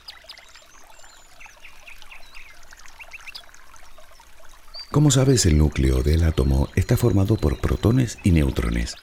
Como 4.90 5.11
sabes, 5.11 5.47
el 5.47 5.59
núcleo 5.59 6.02
del 6.02 6.25
átomo 6.25 6.68
está 6.75 6.97
formado 6.97 7.37
por 7.37 7.61
protones 7.61 8.18
y 8.25 8.33
neutrones, 8.33 8.97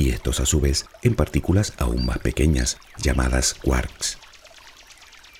y 0.00 0.08
estos 0.08 0.40
a 0.40 0.46
su 0.46 0.60
vez 0.60 0.86
en 1.02 1.14
partículas 1.14 1.74
aún 1.76 2.06
más 2.06 2.18
pequeñas, 2.18 2.78
llamadas 3.02 3.54
quarks. 3.54 4.18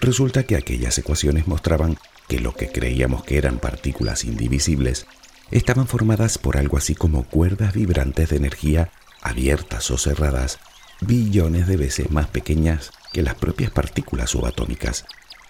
Resulta 0.00 0.44
que 0.44 0.56
aquellas 0.56 0.98
ecuaciones 0.98 1.46
mostraban 1.46 1.98
que 2.28 2.40
lo 2.40 2.54
que 2.54 2.70
creíamos 2.70 3.24
que 3.24 3.38
eran 3.38 3.58
partículas 3.58 4.24
indivisibles 4.24 5.06
estaban 5.50 5.86
formadas 5.86 6.36
por 6.36 6.58
algo 6.58 6.76
así 6.76 6.94
como 6.94 7.24
cuerdas 7.24 7.72
vibrantes 7.72 8.28
de 8.28 8.36
energía 8.36 8.92
abiertas 9.22 9.90
o 9.90 9.98
cerradas, 9.98 10.58
billones 11.00 11.66
de 11.66 11.76
veces 11.76 12.10
más 12.10 12.26
pequeñas 12.28 12.90
que 13.12 13.22
las 13.22 13.34
propias 13.34 13.70
partículas 13.70 14.30
subatómicas, 14.30 15.06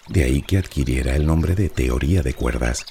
de 0.07 0.23
ahí 0.23 0.41
que 0.41 0.57
adquiriera 0.57 1.15
el 1.15 1.25
nombre 1.25 1.55
de 1.55 1.69
teoría 1.69 2.21
de 2.21 2.33
cuerdas 2.33 2.85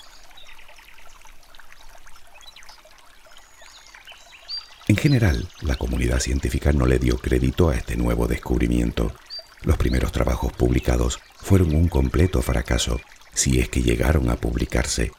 general, 5.01 5.49
la 5.63 5.77
comunidad 5.77 6.21
científica 6.21 6.73
no 6.73 6.85
le 6.85 6.99
dio 6.99 7.17
crédito 7.17 7.71
a 7.71 7.75
este 7.75 7.97
nuevo 7.97 8.29
descubrimiento. 8.29 9.13
Los 9.63 9.79
primeros 9.79 10.13
trabajos 10.13 10.53
publicados 10.53 11.21
fueron 11.37 11.75
un 11.75 11.89
completo 11.89 12.43
fracaso, 12.43 13.01
si 13.33 13.61
es 13.61 13.71
que 13.71 13.83
llegaron 13.83 14.29
a 14.29 14.37
publicarse. 14.37 15.11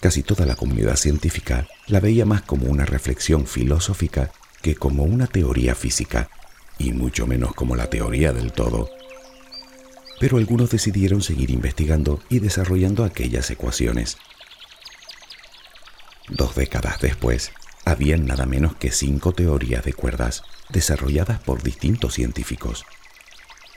Casi 0.00 0.22
toda 0.22 0.46
la 0.46 0.56
comunidad 0.56 0.96
científica 0.96 1.68
la 1.86 2.00
veía 2.00 2.24
más 2.24 2.42
como 2.42 2.66
una 2.66 2.86
reflexión 2.86 3.46
filosófica 3.46 4.32
que 4.62 4.74
como 4.74 5.04
una 5.04 5.26
teoría 5.26 5.74
física, 5.74 6.30
y 6.78 6.92
mucho 6.92 7.26
menos 7.26 7.54
como 7.54 7.76
la 7.76 7.90
teoría 7.90 8.32
del 8.32 8.52
todo. 8.52 8.88
Pero 10.18 10.38
algunos 10.38 10.70
decidieron 10.70 11.20
seguir 11.20 11.50
investigando 11.50 12.22
y 12.30 12.38
desarrollando 12.38 13.04
aquellas 13.04 13.50
ecuaciones. 13.50 14.16
Dos 16.30 16.54
décadas 16.54 17.00
después, 17.00 17.52
habían 17.84 18.26
nada 18.26 18.46
menos 18.46 18.76
que 18.76 18.90
cinco 18.90 19.32
teorías 19.32 19.84
de 19.84 19.92
cuerdas 19.92 20.42
desarrolladas 20.68 21.40
por 21.40 21.62
distintos 21.62 22.14
científicos. 22.14 22.84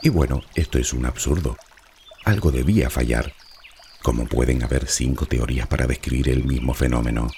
Y 0.02 0.10
bueno, 0.10 0.44
esto 0.56 0.78
es 0.78 0.94
un 0.94 1.06
absurdo. 1.06 1.58
Algo 2.24 2.52
debía 2.52 2.90
fallar. 2.90 3.34
¿Cómo 4.04 4.26
pueden 4.28 4.64
haber 4.64 4.88
cinco 4.88 5.26
teorías 5.26 5.68
para 5.68 5.88
describir 5.88 6.30
el 6.30 6.44
mismo 6.44 6.74
fenómeno? 6.74 7.32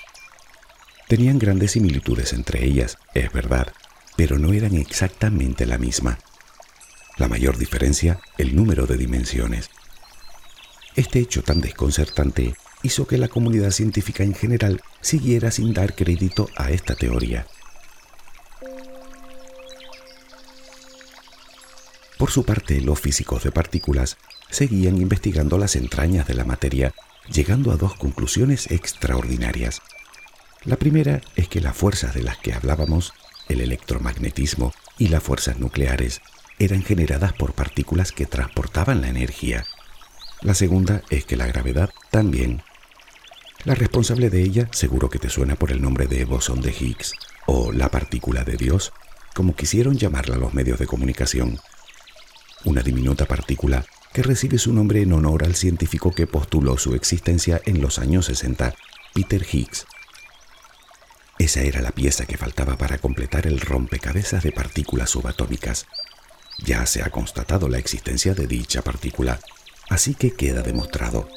Tenían 1.08 1.40
grandes 1.40 1.72
similitudes 1.72 2.34
entre 2.34 2.66
ellas, 2.66 2.98
es 3.14 3.32
verdad, 3.32 3.72
pero 4.18 4.38
no 4.38 4.52
eran 4.52 4.76
exactamente 4.76 5.66
la 5.66 5.78
misma. 5.78 6.20
La 7.16 7.30
mayor 7.30 7.58
diferencia, 7.58 8.20
el 8.38 8.56
número 8.56 8.86
de 8.86 8.98
dimensiones. 8.98 9.70
Este 10.96 11.20
hecho 11.20 11.44
tan 11.44 11.62
desconcertante 11.62 12.56
hizo 12.84 13.08
que 13.08 13.18
la 13.18 13.28
comunidad 13.28 13.72
científica 13.72 14.24
en 14.24 14.34
general 14.34 14.82
siguiera 15.02 15.52
sin 15.52 15.74
dar 15.74 15.96
crédito 15.96 16.50
a 16.56 16.72
esta 16.72 16.96
teoría. 16.96 17.48
Por 22.18 22.32
su 22.32 22.44
parte, 22.44 22.82
los 22.82 23.00
físicos 23.00 23.44
de 23.44 23.52
partículas 23.52 24.18
seguían 24.50 24.98
investigando 24.98 25.58
las 25.58 25.76
entrañas 25.76 26.28
de 26.28 26.34
la 26.34 26.46
materia, 26.46 26.94
llegando 27.32 27.72
a 27.72 27.78
dos 27.78 27.96
conclusiones 27.96 28.72
extraordinarias. 28.72 29.82
La 30.64 30.78
primera 30.78 31.22
es 31.36 31.48
que 31.48 31.62
las 31.62 31.78
fuerzas 31.78 32.16
de 32.16 32.24
las 32.24 32.38
que 32.38 32.54
hablábamos, 32.54 33.14
el 33.48 33.62
electromagnetismo 33.62 34.74
y 34.98 35.10
las 35.10 35.22
fuerzas 35.22 35.60
nucleares, 35.60 36.22
eran 36.60 36.84
generadas 36.84 37.34
por 37.34 37.54
partículas 37.54 38.12
que 38.12 38.26
transportaban 38.26 39.02
la 39.02 39.10
energía. 39.10 39.66
La 40.42 40.56
segunda 40.56 41.04
es 41.10 41.26
que 41.26 41.36
la 41.36 41.48
gravedad 41.48 41.92
también 42.10 42.64
la 43.64 43.76
responsable 43.76 44.30
de 44.30 44.42
ella 44.42 44.70
seguro 44.72 45.10
que 45.10 45.20
te 45.20 45.30
suena 45.30 45.56
por 45.56 45.72
el 45.72 45.82
nombre 45.82 46.08
de 46.08 46.26
bosón 46.26 46.62
de 46.62 46.72
Higgs 46.72 47.14
o 47.46 47.72
la 47.72 47.90
partícula 47.90 48.44
de 48.44 48.58
Dios, 48.58 48.94
como 49.34 49.56
quisieron 49.56 49.98
llamarla 49.98 50.38
los 50.38 50.54
medios 50.54 50.80
de 50.80 50.88
comunicación. 50.88 51.60
Una 52.66 52.82
diminuta 52.82 53.26
partícula 53.26 53.86
que 54.14 54.24
recibe 54.24 54.58
su 54.58 54.74
nombre 54.74 55.02
en 55.02 55.14
honor 55.14 55.44
al 55.44 55.56
científico 55.56 56.12
que 56.12 56.28
postuló 56.28 56.78
su 56.78 56.96
existencia 56.96 57.62
en 57.66 57.82
los 57.82 58.00
años 58.00 58.26
60, 58.28 58.74
Peter 59.14 59.46
Higgs. 59.52 59.86
Esa 61.40 61.62
era 61.62 61.82
la 61.82 61.92
pieza 61.92 62.26
que 62.26 62.38
faltaba 62.38 62.78
para 62.78 62.98
completar 62.98 63.48
el 63.48 63.60
rompecabezas 63.60 64.44
de 64.44 64.52
partículas 64.52 65.12
subatómicas. 65.12 65.86
Ya 66.66 66.86
se 66.86 67.04
ha 67.04 67.12
constatado 67.12 67.70
la 67.70 67.78
existencia 67.78 68.34
de 68.34 68.48
dicha 68.48 68.82
partícula, 68.82 69.40
así 69.90 70.16
que 70.16 70.32
queda 70.32 70.64
demostrado 70.64 71.28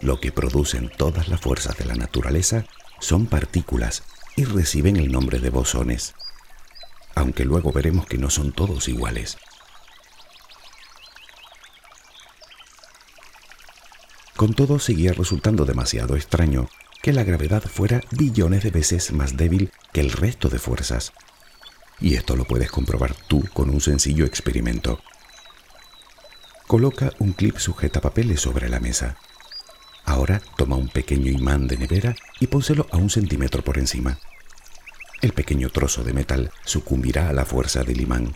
lo 0.00 0.20
que 0.20 0.32
producen 0.32 0.90
todas 0.96 1.28
las 1.28 1.40
fuerzas 1.40 1.76
de 1.76 1.84
la 1.84 1.94
naturaleza 1.94 2.64
son 3.00 3.26
partículas 3.26 4.02
y 4.36 4.44
reciben 4.44 4.96
el 4.96 5.10
nombre 5.10 5.40
de 5.40 5.50
bosones, 5.50 6.14
aunque 7.14 7.44
luego 7.44 7.72
veremos 7.72 8.06
que 8.06 8.18
no 8.18 8.30
son 8.30 8.52
todos 8.52 8.88
iguales. 8.88 9.36
Con 14.36 14.54
todo, 14.54 14.78
seguía 14.78 15.12
resultando 15.12 15.64
demasiado 15.64 16.14
extraño 16.14 16.68
que 17.02 17.12
la 17.12 17.24
gravedad 17.24 17.62
fuera 17.64 18.00
billones 18.12 18.62
de 18.62 18.70
veces 18.70 19.12
más 19.12 19.36
débil 19.36 19.72
que 19.92 20.00
el 20.00 20.12
resto 20.12 20.48
de 20.48 20.60
fuerzas. 20.60 21.12
Y 22.00 22.14
esto 22.14 22.36
lo 22.36 22.44
puedes 22.44 22.70
comprobar 22.70 23.14
tú 23.14 23.44
con 23.52 23.68
un 23.68 23.80
sencillo 23.80 24.24
experimento. 24.24 25.00
Coloca 26.68 27.12
un 27.18 27.32
clip 27.32 27.58
sujeta 27.58 28.00
papeles 28.00 28.40
sobre 28.40 28.68
la 28.68 28.78
mesa. 28.78 29.16
Ahora 30.08 30.40
toma 30.56 30.76
un 30.76 30.88
pequeño 30.88 31.30
imán 31.30 31.68
de 31.68 31.76
nevera 31.76 32.16
y 32.40 32.46
pónselo 32.46 32.86
a 32.92 32.96
un 32.96 33.10
centímetro 33.10 33.62
por 33.62 33.76
encima. 33.76 34.18
el 35.20 35.34
pequeño 35.34 35.68
trozo 35.68 36.02
de 36.02 36.14
metal 36.14 36.50
sucumbirá 36.64 37.28
a 37.28 37.34
la 37.34 37.44
fuerza 37.44 37.82
del 37.84 38.00
imán. 38.00 38.34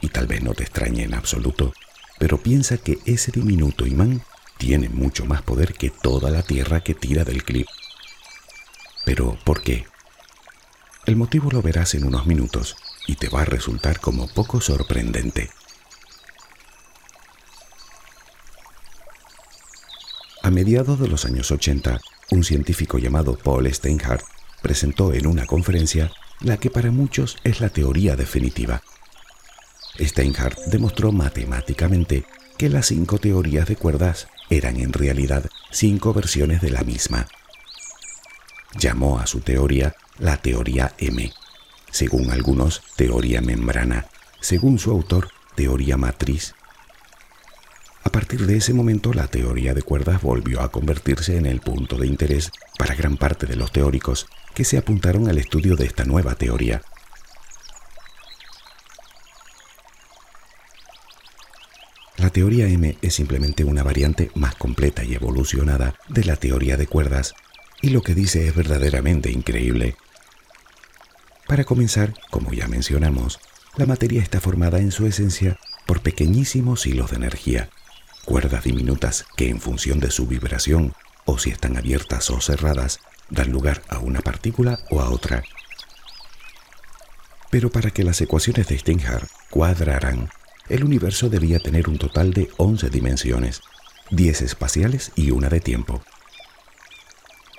Y 0.00 0.08
tal 0.08 0.26
vez 0.26 0.42
no 0.42 0.54
te 0.54 0.64
extrañe 0.64 1.04
en 1.04 1.14
absoluto, 1.14 1.72
pero 2.18 2.42
piensa 2.42 2.78
que 2.78 2.98
ese 3.06 3.30
diminuto 3.30 3.86
imán 3.86 4.22
tiene 4.58 4.88
mucho 4.88 5.24
más 5.24 5.42
poder 5.42 5.74
que 5.74 5.90
toda 5.90 6.30
la 6.30 6.42
tierra 6.42 6.80
que 6.80 6.94
tira 6.94 7.22
del 7.22 7.44
clip. 7.44 7.68
Pero, 9.04 9.38
¿por 9.44 9.62
qué? 9.62 9.86
El 11.04 11.14
motivo 11.14 11.48
lo 11.52 11.62
verás 11.62 11.94
en 11.94 12.02
unos 12.02 12.26
minutos 12.26 12.76
y 13.06 13.14
te 13.14 13.28
va 13.28 13.42
a 13.42 13.44
resultar 13.44 14.00
como 14.00 14.26
poco 14.26 14.60
sorprendente. 14.60 15.48
A 20.46 20.50
mediados 20.52 21.00
de 21.00 21.08
los 21.08 21.24
años 21.24 21.50
80, 21.50 22.00
un 22.30 22.44
científico 22.44 22.98
llamado 22.98 23.36
Paul 23.36 23.66
Steinhardt 23.66 24.22
presentó 24.62 25.12
en 25.12 25.26
una 25.26 25.44
conferencia 25.44 26.12
la 26.40 26.56
que 26.56 26.70
para 26.70 26.92
muchos 26.92 27.36
es 27.42 27.60
la 27.60 27.68
teoría 27.68 28.14
definitiva. 28.14 28.80
Steinhardt 29.98 30.56
demostró 30.66 31.10
matemáticamente 31.10 32.26
que 32.58 32.68
las 32.68 32.86
cinco 32.86 33.18
teorías 33.18 33.66
de 33.66 33.74
cuerdas 33.74 34.28
eran 34.48 34.76
en 34.76 34.92
realidad 34.92 35.50
cinco 35.72 36.14
versiones 36.14 36.60
de 36.60 36.70
la 36.70 36.84
misma. 36.84 37.26
Llamó 38.78 39.18
a 39.18 39.26
su 39.26 39.40
teoría 39.40 39.96
la 40.20 40.36
teoría 40.36 40.94
M, 40.98 41.32
según 41.90 42.30
algunos 42.30 42.82
teoría 42.94 43.40
membrana, 43.40 44.06
según 44.40 44.78
su 44.78 44.92
autor 44.92 45.28
teoría 45.56 45.96
matriz. 45.96 46.54
A 48.06 48.10
partir 48.10 48.46
de 48.46 48.56
ese 48.56 48.72
momento 48.72 49.12
la 49.12 49.26
teoría 49.26 49.74
de 49.74 49.82
cuerdas 49.82 50.22
volvió 50.22 50.60
a 50.60 50.70
convertirse 50.70 51.38
en 51.38 51.44
el 51.44 51.58
punto 51.58 51.98
de 51.98 52.06
interés 52.06 52.52
para 52.78 52.94
gran 52.94 53.16
parte 53.16 53.46
de 53.46 53.56
los 53.56 53.72
teóricos 53.72 54.28
que 54.54 54.62
se 54.62 54.78
apuntaron 54.78 55.28
al 55.28 55.38
estudio 55.38 55.74
de 55.74 55.86
esta 55.86 56.04
nueva 56.04 56.36
teoría. 56.36 56.82
La 62.16 62.30
teoría 62.30 62.68
M 62.68 62.96
es 63.02 63.12
simplemente 63.12 63.64
una 63.64 63.82
variante 63.82 64.30
más 64.36 64.54
completa 64.54 65.02
y 65.02 65.14
evolucionada 65.14 65.96
de 66.08 66.22
la 66.26 66.36
teoría 66.36 66.76
de 66.76 66.86
cuerdas, 66.86 67.34
y 67.82 67.88
lo 67.88 68.02
que 68.02 68.14
dice 68.14 68.46
es 68.46 68.54
verdaderamente 68.54 69.32
increíble. 69.32 69.96
Para 71.48 71.64
comenzar, 71.64 72.14
como 72.30 72.52
ya 72.52 72.68
mencionamos, 72.68 73.40
la 73.76 73.86
materia 73.86 74.22
está 74.22 74.40
formada 74.40 74.78
en 74.78 74.92
su 74.92 75.08
esencia 75.08 75.58
por 75.86 76.02
pequeñísimos 76.02 76.86
hilos 76.86 77.10
de 77.10 77.16
energía, 77.16 77.68
cuerdas 78.26 78.64
diminutas 78.64 79.24
que 79.36 79.48
en 79.48 79.60
función 79.60 80.00
de 80.00 80.10
su 80.10 80.26
vibración, 80.26 80.92
o 81.24 81.38
si 81.38 81.50
están 81.50 81.78
abiertas 81.78 82.28
o 82.28 82.40
cerradas, 82.40 82.98
dan 83.30 83.50
lugar 83.50 83.82
a 83.88 84.00
una 84.00 84.20
partícula 84.20 84.80
o 84.90 85.00
a 85.00 85.08
otra. 85.08 85.42
Pero 87.50 87.70
para 87.70 87.90
que 87.90 88.02
las 88.02 88.20
ecuaciones 88.20 88.66
de 88.66 88.78
Steinhardt 88.78 89.30
cuadraran, 89.48 90.28
el 90.68 90.84
universo 90.84 91.30
debía 91.30 91.60
tener 91.60 91.88
un 91.88 91.98
total 91.98 92.32
de 92.32 92.50
11 92.56 92.90
dimensiones, 92.90 93.62
10 94.10 94.42
espaciales 94.42 95.12
y 95.14 95.30
una 95.30 95.48
de 95.48 95.60
tiempo. 95.60 96.02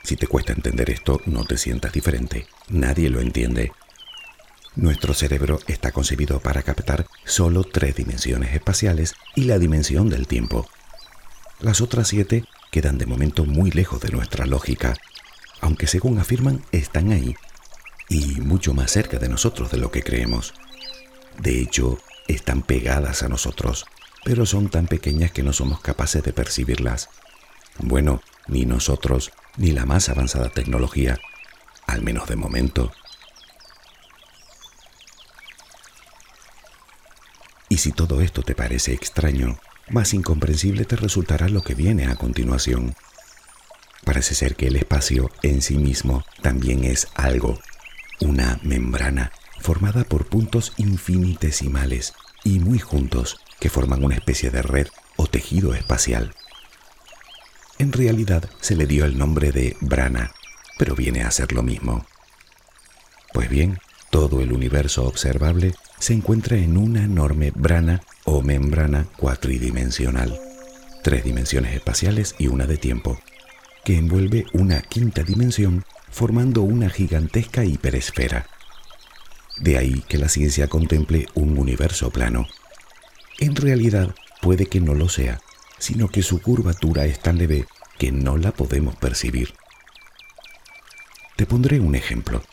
Si 0.03 0.17
te 0.17 0.27
cuesta 0.27 0.51
entender 0.51 0.89
esto, 0.89 1.21
no 1.25 1.45
te 1.45 1.57
sientas 1.57 1.93
diferente. 1.93 2.45
Nadie 2.67 3.09
lo 3.09 3.21
entiende. 3.21 3.71
Nuestro 4.77 5.15
cerebro 5.15 5.59
está 5.65 5.91
concebido 5.91 6.39
para 6.39 6.61
captar 6.61 7.07
solo 7.25 7.63
tres 7.63 7.95
dimensiones 7.95 8.53
espaciales 8.53 9.15
y 9.35 9.45
la 9.45 9.57
dimensión 9.57 10.07
del 10.07 10.27
tiempo. 10.27 10.69
Las 11.59 11.81
otras 11.81 12.09
siete 12.09 12.43
quedan 12.71 12.99
de 12.99 13.07
momento 13.07 13.43
muy 13.43 13.71
lejos 13.71 13.99
de 14.01 14.11
nuestra 14.11 14.45
lógica, 14.45 14.93
aunque 15.61 15.87
según 15.87 16.19
afirman 16.19 16.63
están 16.71 17.11
ahí 17.11 17.35
y 18.07 18.39
mucho 18.39 18.75
más 18.75 18.91
cerca 18.91 19.17
de 19.17 19.29
nosotros 19.29 19.71
de 19.71 19.77
lo 19.77 19.89
que 19.89 20.03
creemos. 20.03 20.53
De 21.39 21.59
hecho, 21.59 21.97
están 22.27 22.61
pegadas 22.61 23.23
a 23.23 23.29
nosotros, 23.29 23.87
pero 24.23 24.45
son 24.45 24.69
tan 24.69 24.85
pequeñas 24.85 25.31
que 25.31 25.41
no 25.41 25.53
somos 25.53 25.81
capaces 25.81 26.21
de 26.21 26.33
percibirlas. 26.33 27.09
Bueno, 27.79 28.21
ni 28.47 28.65
nosotros, 28.67 29.31
ni 29.57 29.71
la 29.71 29.87
más 29.87 30.07
avanzada 30.09 30.49
tecnología, 30.49 31.17
al 31.87 32.03
menos 32.03 32.29
de 32.29 32.35
momento. 32.35 32.91
Y 37.69 37.77
si 37.77 37.91
todo 37.91 38.21
esto 38.21 38.43
te 38.43 38.55
parece 38.55 38.93
extraño, 38.93 39.59
más 39.89 40.13
incomprensible 40.13 40.85
te 40.85 40.95
resultará 40.95 41.49
lo 41.49 41.61
que 41.61 41.75
viene 41.75 42.07
a 42.07 42.15
continuación. 42.15 42.95
Parece 44.05 44.35
ser 44.35 44.55
que 44.55 44.67
el 44.67 44.77
espacio 44.77 45.29
en 45.43 45.61
sí 45.61 45.77
mismo 45.77 46.23
también 46.41 46.83
es 46.85 47.07
algo, 47.13 47.59
una 48.21 48.59
membrana 48.63 49.31
formada 49.59 50.03
por 50.03 50.27
puntos 50.27 50.73
infinitesimales 50.77 52.13
y 52.43 52.59
muy 52.59 52.79
juntos 52.79 53.39
que 53.59 53.69
forman 53.69 54.03
una 54.03 54.15
especie 54.15 54.49
de 54.49 54.61
red 54.61 54.87
o 55.17 55.27
tejido 55.27 55.73
espacial. 55.73 56.33
En 57.79 57.91
realidad 57.91 58.49
se 58.61 58.75
le 58.75 58.87
dio 58.87 59.05
el 59.05 59.17
nombre 59.17 59.51
de 59.51 59.75
brana, 59.81 60.31
pero 60.77 60.95
viene 60.95 61.23
a 61.23 61.31
ser 61.31 61.51
lo 61.51 61.63
mismo. 61.63 62.05
Pues 63.33 63.49
bien, 63.49 63.79
todo 64.09 64.41
el 64.41 64.51
universo 64.53 65.05
observable 65.05 65.73
se 65.99 66.13
encuentra 66.13 66.57
en 66.57 66.77
una 66.77 67.03
enorme 67.03 67.51
brana 67.55 68.01
o 68.23 68.41
membrana 68.41 69.05
cuatridimensional, 69.17 70.39
tres 71.03 71.23
dimensiones 71.23 71.73
espaciales 71.73 72.35
y 72.37 72.47
una 72.47 72.67
de 72.67 72.77
tiempo, 72.77 73.19
que 73.83 73.97
envuelve 73.97 74.45
una 74.53 74.81
quinta 74.81 75.23
dimensión 75.23 75.85
formando 76.11 76.61
una 76.61 76.89
gigantesca 76.89 77.63
hiperesfera. 77.63 78.47
De 79.59 79.77
ahí 79.77 80.03
que 80.07 80.17
la 80.17 80.29
ciencia 80.29 80.67
contemple 80.67 81.27
un 81.33 81.57
universo 81.57 82.11
plano. 82.11 82.47
En 83.39 83.55
realidad 83.55 84.13
puede 84.41 84.67
que 84.67 84.79
no 84.79 84.93
lo 84.93 85.09
sea, 85.09 85.39
sino 85.79 86.09
que 86.09 86.21
su 86.21 86.41
curvatura 86.41 87.05
es 87.05 87.19
tan 87.19 87.37
leve 87.37 87.65
que 87.97 88.11
no 88.11 88.37
la 88.37 88.51
podemos 88.51 88.95
percibir. 88.95 89.53
Te 91.35 91.45
pondré 91.45 91.79
un 91.79 91.95
ejemplo. 91.95 92.43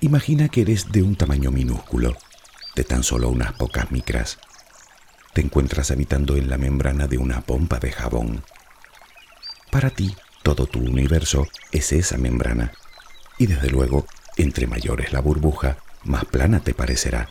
Imagina 0.00 0.48
que 0.48 0.62
eres 0.62 0.92
de 0.92 1.02
un 1.02 1.16
tamaño 1.16 1.50
minúsculo, 1.50 2.16
de 2.74 2.84
tan 2.84 3.02
solo 3.02 3.28
unas 3.28 3.52
pocas 3.52 3.90
micras. 3.90 4.38
Te 5.32 5.40
encuentras 5.40 5.90
habitando 5.90 6.36
en 6.36 6.48
la 6.48 6.58
membrana 6.58 7.06
de 7.06 7.18
una 7.18 7.42
pompa 7.42 7.78
de 7.78 7.92
jabón. 7.92 8.44
Para 9.70 9.90
ti, 9.90 10.16
todo 10.42 10.66
tu 10.66 10.80
universo 10.80 11.46
es 11.72 11.92
esa 11.92 12.16
membrana, 12.16 12.72
y 13.38 13.46
desde 13.46 13.70
luego, 13.70 14.06
entre 14.36 14.66
mayor 14.66 15.00
es 15.00 15.12
la 15.12 15.20
burbuja, 15.20 15.78
más 16.04 16.24
plana 16.24 16.60
te 16.60 16.74
parecerá. 16.74 17.28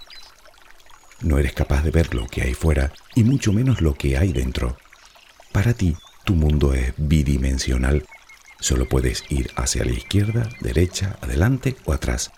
No 1.21 1.39
eres 1.39 1.54
capaz 1.54 1.84
de 1.84 1.91
ver 1.91 2.13
lo 2.13 2.28
que 2.28 2.43
hay 2.43 2.54
fuera 2.54 2.93
y 3.15 3.23
mucho 3.23 3.52
menos 3.52 3.82
lo 3.82 3.95
que 3.95 4.17
hay 4.17 4.34
dentro. 4.34 4.78
Para 5.52 5.73
ti, 5.73 5.97
tu 6.23 6.36
mundo 6.36 6.73
es 6.73 6.93
bidimensional. 6.97 8.06
Solo 8.60 8.88
puedes 8.88 9.23
ir 9.30 9.52
hacia 9.56 9.84
la 9.84 9.91
izquierda, 9.91 10.50
derecha, 10.62 11.17
adelante 11.21 11.76
o 11.86 11.93
atrás. 11.93 12.32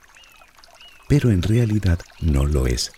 Pero 1.10 1.32
en 1.32 1.42
realidad 1.42 2.00
no 2.22 2.46
lo 2.46 2.68
es. 2.68 2.94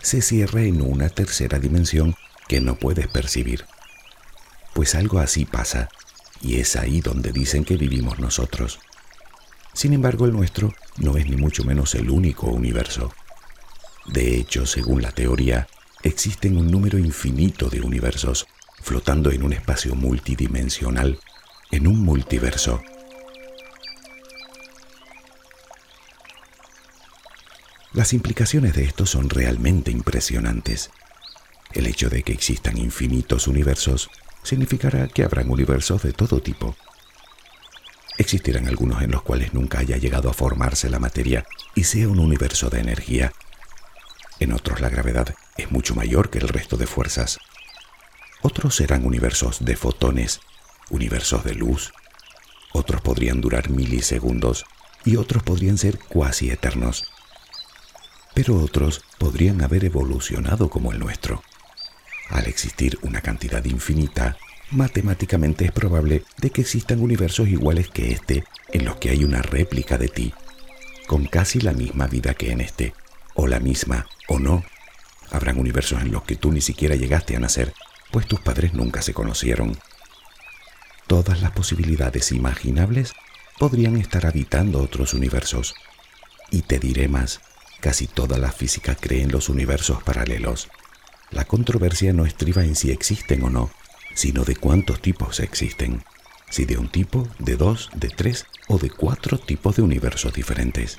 Se 0.00 0.22
cierra 0.22 0.62
en 0.62 0.82
una 0.82 1.08
tercera 1.08 1.58
dimensión 1.58 2.14
que 2.46 2.60
no 2.60 2.76
puedes 2.76 3.08
percibir. 3.08 3.64
Pues 4.74 4.94
algo 4.94 5.18
así 5.18 5.46
pasa, 5.46 5.88
y 6.40 6.60
es 6.60 6.76
ahí 6.76 7.00
donde 7.00 7.32
dicen 7.32 7.64
que 7.64 7.76
vivimos 7.76 8.18
nosotros. 8.20 8.78
Sin 9.72 9.94
embargo, 9.94 10.26
el 10.26 10.32
nuestro 10.32 10.72
no 10.98 11.16
es 11.16 11.26
ni 11.26 11.36
mucho 11.36 11.64
menos 11.64 11.94
el 11.94 12.10
único 12.10 12.46
universo. 12.46 13.12
De 14.06 14.36
hecho, 14.36 14.66
según 14.66 15.02
la 15.02 15.12
teoría, 15.12 15.66
existen 16.02 16.56
un 16.56 16.70
número 16.70 16.98
infinito 16.98 17.68
de 17.68 17.80
universos 17.80 18.46
flotando 18.82 19.30
en 19.30 19.42
un 19.42 19.54
espacio 19.54 19.94
multidimensional, 19.94 21.18
en 21.70 21.86
un 21.86 22.02
multiverso. 22.02 22.82
Las 27.96 28.12
implicaciones 28.12 28.74
de 28.74 28.84
esto 28.84 29.06
son 29.06 29.30
realmente 29.30 29.90
impresionantes. 29.90 30.90
El 31.72 31.86
hecho 31.86 32.10
de 32.10 32.22
que 32.22 32.34
existan 32.34 32.76
infinitos 32.76 33.48
universos 33.48 34.10
significará 34.42 35.08
que 35.08 35.24
habrán 35.24 35.50
universos 35.50 36.02
de 36.02 36.12
todo 36.12 36.42
tipo. 36.42 36.76
Existirán 38.18 38.68
algunos 38.68 39.00
en 39.00 39.12
los 39.12 39.22
cuales 39.22 39.54
nunca 39.54 39.78
haya 39.78 39.96
llegado 39.96 40.28
a 40.28 40.34
formarse 40.34 40.90
la 40.90 40.98
materia 40.98 41.46
y 41.74 41.84
sea 41.84 42.06
un 42.06 42.18
universo 42.18 42.68
de 42.68 42.80
energía. 42.80 43.32
En 44.40 44.52
otros 44.52 44.80
la 44.82 44.90
gravedad 44.90 45.34
es 45.56 45.70
mucho 45.70 45.94
mayor 45.94 46.28
que 46.28 46.38
el 46.38 46.48
resto 46.48 46.76
de 46.76 46.86
fuerzas. 46.86 47.38
Otros 48.42 48.76
serán 48.76 49.06
universos 49.06 49.64
de 49.64 49.74
fotones, 49.74 50.40
universos 50.90 51.44
de 51.44 51.54
luz. 51.54 51.94
Otros 52.72 53.00
podrían 53.00 53.40
durar 53.40 53.70
milisegundos 53.70 54.66
y 55.06 55.16
otros 55.16 55.42
podrían 55.42 55.78
ser 55.78 55.98
cuasi 55.98 56.50
eternos. 56.50 57.10
Pero 58.36 58.56
otros 58.56 59.02
podrían 59.16 59.62
haber 59.62 59.86
evolucionado 59.86 60.68
como 60.68 60.92
el 60.92 60.98
nuestro. 60.98 61.42
Al 62.28 62.46
existir 62.46 62.98
una 63.00 63.22
cantidad 63.22 63.64
infinita, 63.64 64.36
matemáticamente 64.72 65.64
es 65.64 65.72
probable 65.72 66.22
de 66.36 66.50
que 66.50 66.60
existan 66.60 67.00
universos 67.00 67.48
iguales 67.48 67.88
que 67.88 68.12
este 68.12 68.44
en 68.74 68.84
los 68.84 68.96
que 68.96 69.08
hay 69.08 69.24
una 69.24 69.40
réplica 69.40 69.96
de 69.96 70.08
ti. 70.08 70.34
con 71.06 71.24
casi 71.24 71.60
la 71.60 71.72
misma 71.72 72.08
vida 72.08 72.34
que 72.34 72.50
en 72.50 72.60
este, 72.60 72.92
o 73.34 73.46
la 73.46 73.58
misma, 73.58 74.06
o 74.28 74.38
no. 74.38 74.64
Habrán 75.30 75.58
universos 75.58 76.02
en 76.02 76.12
los 76.12 76.24
que 76.24 76.36
tú 76.36 76.52
ni 76.52 76.60
siquiera 76.60 76.94
llegaste 76.94 77.36
a 77.36 77.40
nacer, 77.40 77.72
pues 78.10 78.26
tus 78.26 78.40
padres 78.40 78.74
nunca 78.74 79.00
se 79.00 79.14
conocieron. 79.14 79.78
Todas 81.06 81.40
las 81.40 81.52
posibilidades 81.52 82.32
imaginables 82.32 83.14
podrían 83.58 83.96
estar 83.96 84.26
habitando 84.26 84.82
otros 84.82 85.14
universos. 85.14 85.74
Y 86.50 86.62
te 86.62 86.78
diré 86.80 87.06
más, 87.08 87.40
casi 87.80 88.06
toda 88.06 88.38
la 88.38 88.52
física 88.52 88.94
cree 88.94 89.22
en 89.22 89.32
los 89.32 89.48
universos 89.48 90.02
paralelos. 90.02 90.68
La 91.30 91.44
controversia 91.44 92.12
no 92.12 92.26
estriba 92.26 92.64
en 92.64 92.74
si 92.74 92.90
existen 92.90 93.42
o 93.42 93.50
no, 93.50 93.70
sino 94.14 94.44
de 94.44 94.56
cuántos 94.56 95.00
tipos 95.00 95.40
existen. 95.40 96.02
Si 96.50 96.64
de 96.64 96.78
un 96.78 96.88
tipo, 96.88 97.28
de 97.38 97.56
dos, 97.56 97.90
de 97.94 98.08
tres 98.08 98.46
o 98.68 98.78
de 98.78 98.90
cuatro 98.90 99.38
tipos 99.38 99.76
de 99.76 99.82
universos 99.82 100.32
diferentes. 100.32 100.98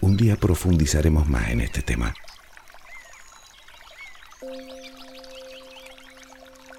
Un 0.00 0.16
día 0.16 0.36
profundizaremos 0.36 1.28
más 1.28 1.50
en 1.50 1.60
este 1.60 1.82
tema. 1.82 2.14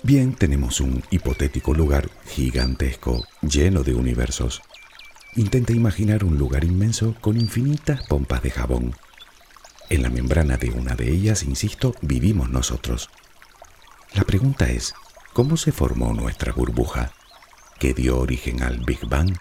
Bien, 0.05 0.35
tenemos 0.35 0.81
un 0.81 1.01
hipotético 1.11 1.73
lugar 1.73 2.09
gigantesco, 2.25 3.25
lleno 3.41 3.83
de 3.83 3.95
universos. 3.95 4.61
Intenta 5.35 5.73
imaginar 5.73 6.23
un 6.23 6.37
lugar 6.37 6.63
inmenso 6.63 7.15
con 7.19 7.39
infinitas 7.39 8.05
pompas 8.05 8.43
de 8.43 8.51
jabón. 8.51 8.95
En 9.89 10.03
la 10.03 10.11
membrana 10.11 10.57
de 10.57 10.69
una 10.69 10.95
de 10.95 11.09
ellas, 11.09 11.41
insisto, 11.41 11.95
vivimos 12.01 12.49
nosotros. 12.49 13.09
La 14.13 14.23
pregunta 14.25 14.69
es, 14.69 14.93
¿cómo 15.33 15.57
se 15.57 15.71
formó 15.71 16.13
nuestra 16.13 16.53
burbuja? 16.53 17.13
¿Qué 17.79 17.95
dio 17.95 18.19
origen 18.19 18.61
al 18.61 18.81
Big 18.81 19.07
Bang? 19.07 19.35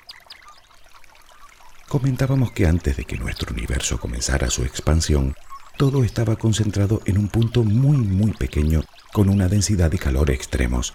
Comentábamos 1.88 2.52
que 2.52 2.66
antes 2.66 2.96
de 2.96 3.04
que 3.04 3.18
nuestro 3.18 3.52
universo 3.52 4.00
comenzara 4.00 4.48
su 4.48 4.64
expansión, 4.64 5.34
todo 5.76 6.04
estaba 6.04 6.36
concentrado 6.36 7.02
en 7.04 7.18
un 7.18 7.28
punto 7.28 7.64
muy 7.64 7.98
muy 7.98 8.32
pequeño 8.32 8.82
con 9.12 9.28
una 9.28 9.48
densidad 9.48 9.92
y 9.92 9.98
calor 9.98 10.30
extremos. 10.30 10.94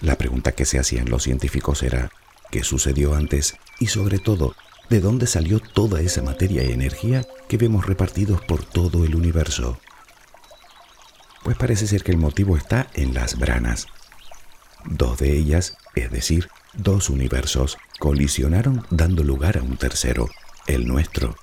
La 0.00 0.16
pregunta 0.16 0.50
que 0.52 0.64
se 0.64 0.80
hacían 0.80 1.08
los 1.08 1.22
científicos 1.22 1.84
era, 1.84 2.10
¿qué 2.50 2.64
sucedió 2.64 3.14
antes? 3.14 3.56
Y 3.78 3.88
sobre 3.88 4.18
todo, 4.18 4.54
¿de 4.88 5.00
dónde 5.00 5.26
salió 5.26 5.60
toda 5.60 6.00
esa 6.00 6.22
materia 6.22 6.64
y 6.64 6.72
energía 6.72 7.26
que 7.48 7.56
vemos 7.56 7.86
repartidos 7.86 8.40
por 8.42 8.64
todo 8.64 9.04
el 9.04 9.14
universo? 9.14 9.78
Pues 11.42 11.56
parece 11.56 11.86
ser 11.86 12.02
que 12.02 12.12
el 12.12 12.18
motivo 12.18 12.56
está 12.56 12.88
en 12.94 13.14
las 13.14 13.38
branas. 13.38 13.86
Dos 14.84 15.18
de 15.18 15.36
ellas, 15.36 15.76
es 15.94 16.10
decir, 16.10 16.48
dos 16.74 17.10
universos, 17.10 17.78
colisionaron 17.98 18.86
dando 18.90 19.24
lugar 19.24 19.58
a 19.58 19.62
un 19.62 19.76
tercero, 19.76 20.28
el 20.66 20.86
nuestro, 20.86 21.36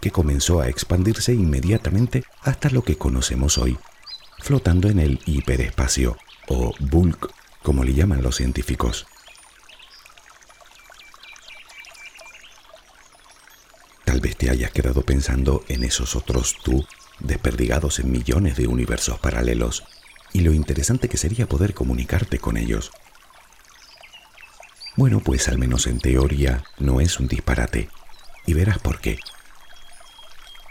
que 0.00 0.10
comenzó 0.10 0.60
a 0.60 0.68
expandirse 0.68 1.32
inmediatamente 1.32 2.24
hasta 2.42 2.70
lo 2.70 2.82
que 2.82 2.96
conocemos 2.96 3.58
hoy, 3.58 3.78
flotando 4.40 4.88
en 4.88 4.98
el 4.98 5.20
hiperespacio, 5.26 6.16
o 6.48 6.74
bulk, 6.80 7.32
como 7.62 7.84
le 7.84 7.94
llaman 7.94 8.22
los 8.22 8.36
científicos. 8.36 9.06
Tal 14.12 14.20
vez 14.20 14.36
te 14.36 14.50
hayas 14.50 14.72
quedado 14.72 15.00
pensando 15.00 15.64
en 15.68 15.84
esos 15.84 16.16
otros 16.16 16.58
tú, 16.62 16.84
desperdigados 17.20 17.98
en 17.98 18.12
millones 18.12 18.58
de 18.58 18.66
universos 18.66 19.18
paralelos, 19.18 19.84
y 20.34 20.40
lo 20.40 20.52
interesante 20.52 21.08
que 21.08 21.16
sería 21.16 21.48
poder 21.48 21.72
comunicarte 21.72 22.38
con 22.38 22.58
ellos. 22.58 22.90
Bueno, 24.96 25.20
pues 25.20 25.48
al 25.48 25.56
menos 25.56 25.86
en 25.86 25.98
teoría 25.98 26.62
no 26.78 27.00
es 27.00 27.18
un 27.20 27.26
disparate, 27.26 27.88
y 28.44 28.52
verás 28.52 28.78
por 28.80 29.00
qué. 29.00 29.18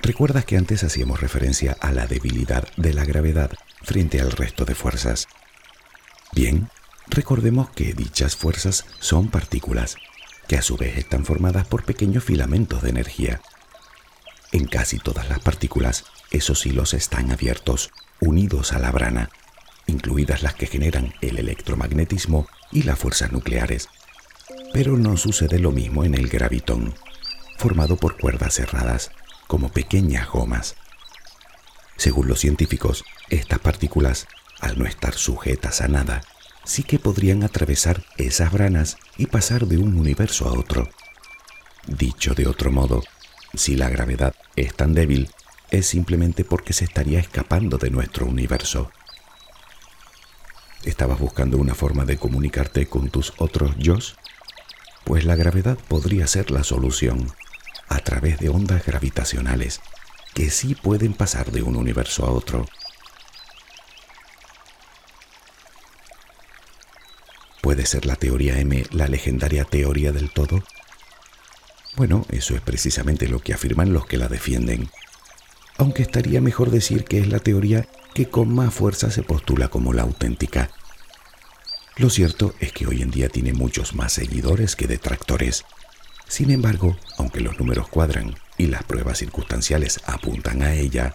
¿Recuerdas 0.04 0.46
que 0.46 0.58
antes 0.58 0.84
hacíamos 0.84 1.20
referencia 1.20 1.76
a 1.82 1.92
la 1.94 2.06
debilidad 2.06 2.68
de 2.78 2.94
la 2.94 3.06
gravedad 3.06 3.50
frente 3.82 4.22
al 4.22 4.34
resto 4.34 4.66
de 4.66 4.76
fuerzas? 4.76 5.28
Bien, 6.34 6.70
recordemos 7.08 7.72
que 7.72 7.96
dichas 7.96 8.36
fuerzas 8.36 8.86
son 9.00 9.30
partículas, 9.30 9.98
que 10.52 10.58
a 10.58 10.62
su 10.62 10.76
vez 10.76 10.98
están 10.98 11.24
formadas 11.24 11.66
por 11.66 11.86
pequeños 11.86 12.26
filamentos 12.26 12.82
de 12.82 12.90
energía. 12.90 13.40
En 14.52 14.66
casi 14.66 15.00
todas 15.00 15.30
las 15.30 15.40
partículas, 15.40 16.04
esos 16.30 16.66
hilos 16.66 16.94
están 16.94 17.32
abiertos, 17.32 17.90
unidos 18.20 18.74
a 18.74 18.80
la 18.80 18.92
brana, 18.92 19.30
incluidas 19.88 20.44
las 20.44 20.54
que 20.56 20.68
generan 20.68 21.14
el 21.22 21.40
electromagnetismo 21.40 22.50
y 22.70 22.84
las 22.84 23.00
fuerzas 23.00 23.32
nucleares. 23.32 23.88
Pero 24.74 24.98
no 24.98 25.16
sucede 25.16 25.58
lo 25.58 25.72
mismo 25.72 26.04
en 26.04 26.16
el 26.16 26.28
gravitón, 26.28 26.96
formado 27.58 27.96
por 27.96 28.18
cuerdas 28.18 28.56
cerradas 28.56 29.12
como 29.48 29.70
pequeñas 29.70 30.28
gomas. 30.28 30.76
Según 31.96 32.28
los 32.28 32.42
científicos, 32.42 33.06
estas 33.30 33.60
partículas, 33.60 34.28
al 34.60 34.78
no 34.78 34.86
estar 34.86 35.14
sujetas 35.14 35.80
a 35.80 35.88
nada, 35.88 36.24
sí 36.64 36.84
que 36.84 37.00
podrían 37.00 37.44
atravesar 37.44 38.04
esas 38.18 38.52
branas 38.52 38.98
y 39.18 39.28
pasar 39.28 39.68
de 39.68 39.78
un 39.78 39.98
universo 39.98 40.48
a 40.48 40.54
otro. 40.54 40.90
Dicho 41.88 42.34
de 42.34 42.48
otro 42.48 42.72
modo, 42.72 43.04
si 43.54 43.76
la 43.76 43.90
gravedad 43.90 44.36
es 44.56 44.74
tan 44.76 44.94
débil, 44.94 45.30
es 45.72 45.88
simplemente 45.88 46.44
porque 46.44 46.74
se 46.74 46.86
estaría 46.86 47.20
escapando 47.20 47.78
de 47.78 47.90
nuestro 47.90 48.26
universo. 48.26 48.92
¿Estabas 50.84 51.20
buscando 51.20 51.58
una 51.58 51.76
forma 51.76 52.06
de 52.06 52.18
comunicarte 52.18 52.88
con 52.88 53.10
tus 53.10 53.34
otros 53.38 53.76
yo? 53.78 53.98
Pues 55.04 55.26
la 55.26 55.36
gravedad 55.36 55.78
podría 55.88 56.28
ser 56.28 56.52
la 56.52 56.64
solución 56.64 57.32
a 57.90 58.00
través 58.00 58.40
de 58.40 58.50
ondas 58.50 58.86
gravitacionales 58.86 59.82
que 60.34 60.50
sí 60.50 60.76
pueden 60.76 61.14
pasar 61.14 61.52
de 61.52 61.62
un 61.62 61.76
universo 61.76 62.26
a 62.26 62.32
otro. 62.32 62.66
¿Puede 67.62 67.86
ser 67.86 68.06
la 68.06 68.16
teoría 68.16 68.60
M 68.60 68.86
la 68.92 69.08
legendaria 69.08 69.66
teoría 69.66 70.12
del 70.12 70.32
todo? 70.32 70.64
Bueno, 71.96 72.26
eso 72.30 72.56
es 72.56 72.62
precisamente 72.62 73.28
lo 73.28 73.40
que 73.40 73.54
afirman 73.54 73.94
los 73.94 74.08
que 74.08 74.18
la 74.18 74.28
defienden. 74.28 74.90
Aunque 75.78 76.02
estaría 76.02 76.42
mejor 76.42 76.72
decir 76.72 77.06
que 77.06 77.20
es 77.20 77.28
la 77.28 77.40
teoría 77.40 77.88
que 78.14 78.28
con 78.28 78.54
más 78.54 78.74
fuerza 78.74 79.12
se 79.12 79.24
postula 79.24 79.68
como 79.68 79.94
la 79.94 80.02
auténtica. 80.02 80.72
Lo 81.98 82.10
cierto 82.10 82.56
es 82.60 82.72
que 82.72 82.88
hoy 82.88 83.02
en 83.02 83.12
día 83.12 83.30
tiene 83.30 83.54
muchos 83.54 83.94
más 83.94 84.14
seguidores 84.14 84.76
que 84.76 84.88
detractores. 84.88 85.66
Sin 86.28 86.50
embargo, 86.50 86.98
aunque 87.18 87.42
los 87.42 87.60
números 87.60 87.90
cuadran 87.90 88.36
y 88.58 88.68
las 88.68 88.84
pruebas 88.84 89.20
circunstanciales 89.20 90.00
apuntan 90.06 90.64
a 90.64 90.74
ella, 90.74 91.14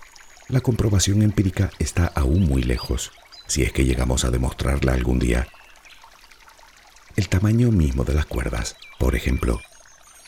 la 0.49 0.61
comprobación 0.61 1.23
empírica 1.23 1.71
está 1.79 2.07
aún 2.07 2.43
muy 2.43 2.63
lejos, 2.63 3.11
si 3.47 3.63
es 3.63 3.73
que 3.73 3.85
llegamos 3.85 4.25
a 4.25 4.31
demostrarla 4.31 4.93
algún 4.93 5.19
día. 5.19 5.49
El 7.17 7.29
tamaño 7.29 7.71
mismo 7.71 8.05
de 8.05 8.15
las 8.15 8.27
cuerdas, 8.27 8.77
por 8.99 9.15
ejemplo, 9.15 9.61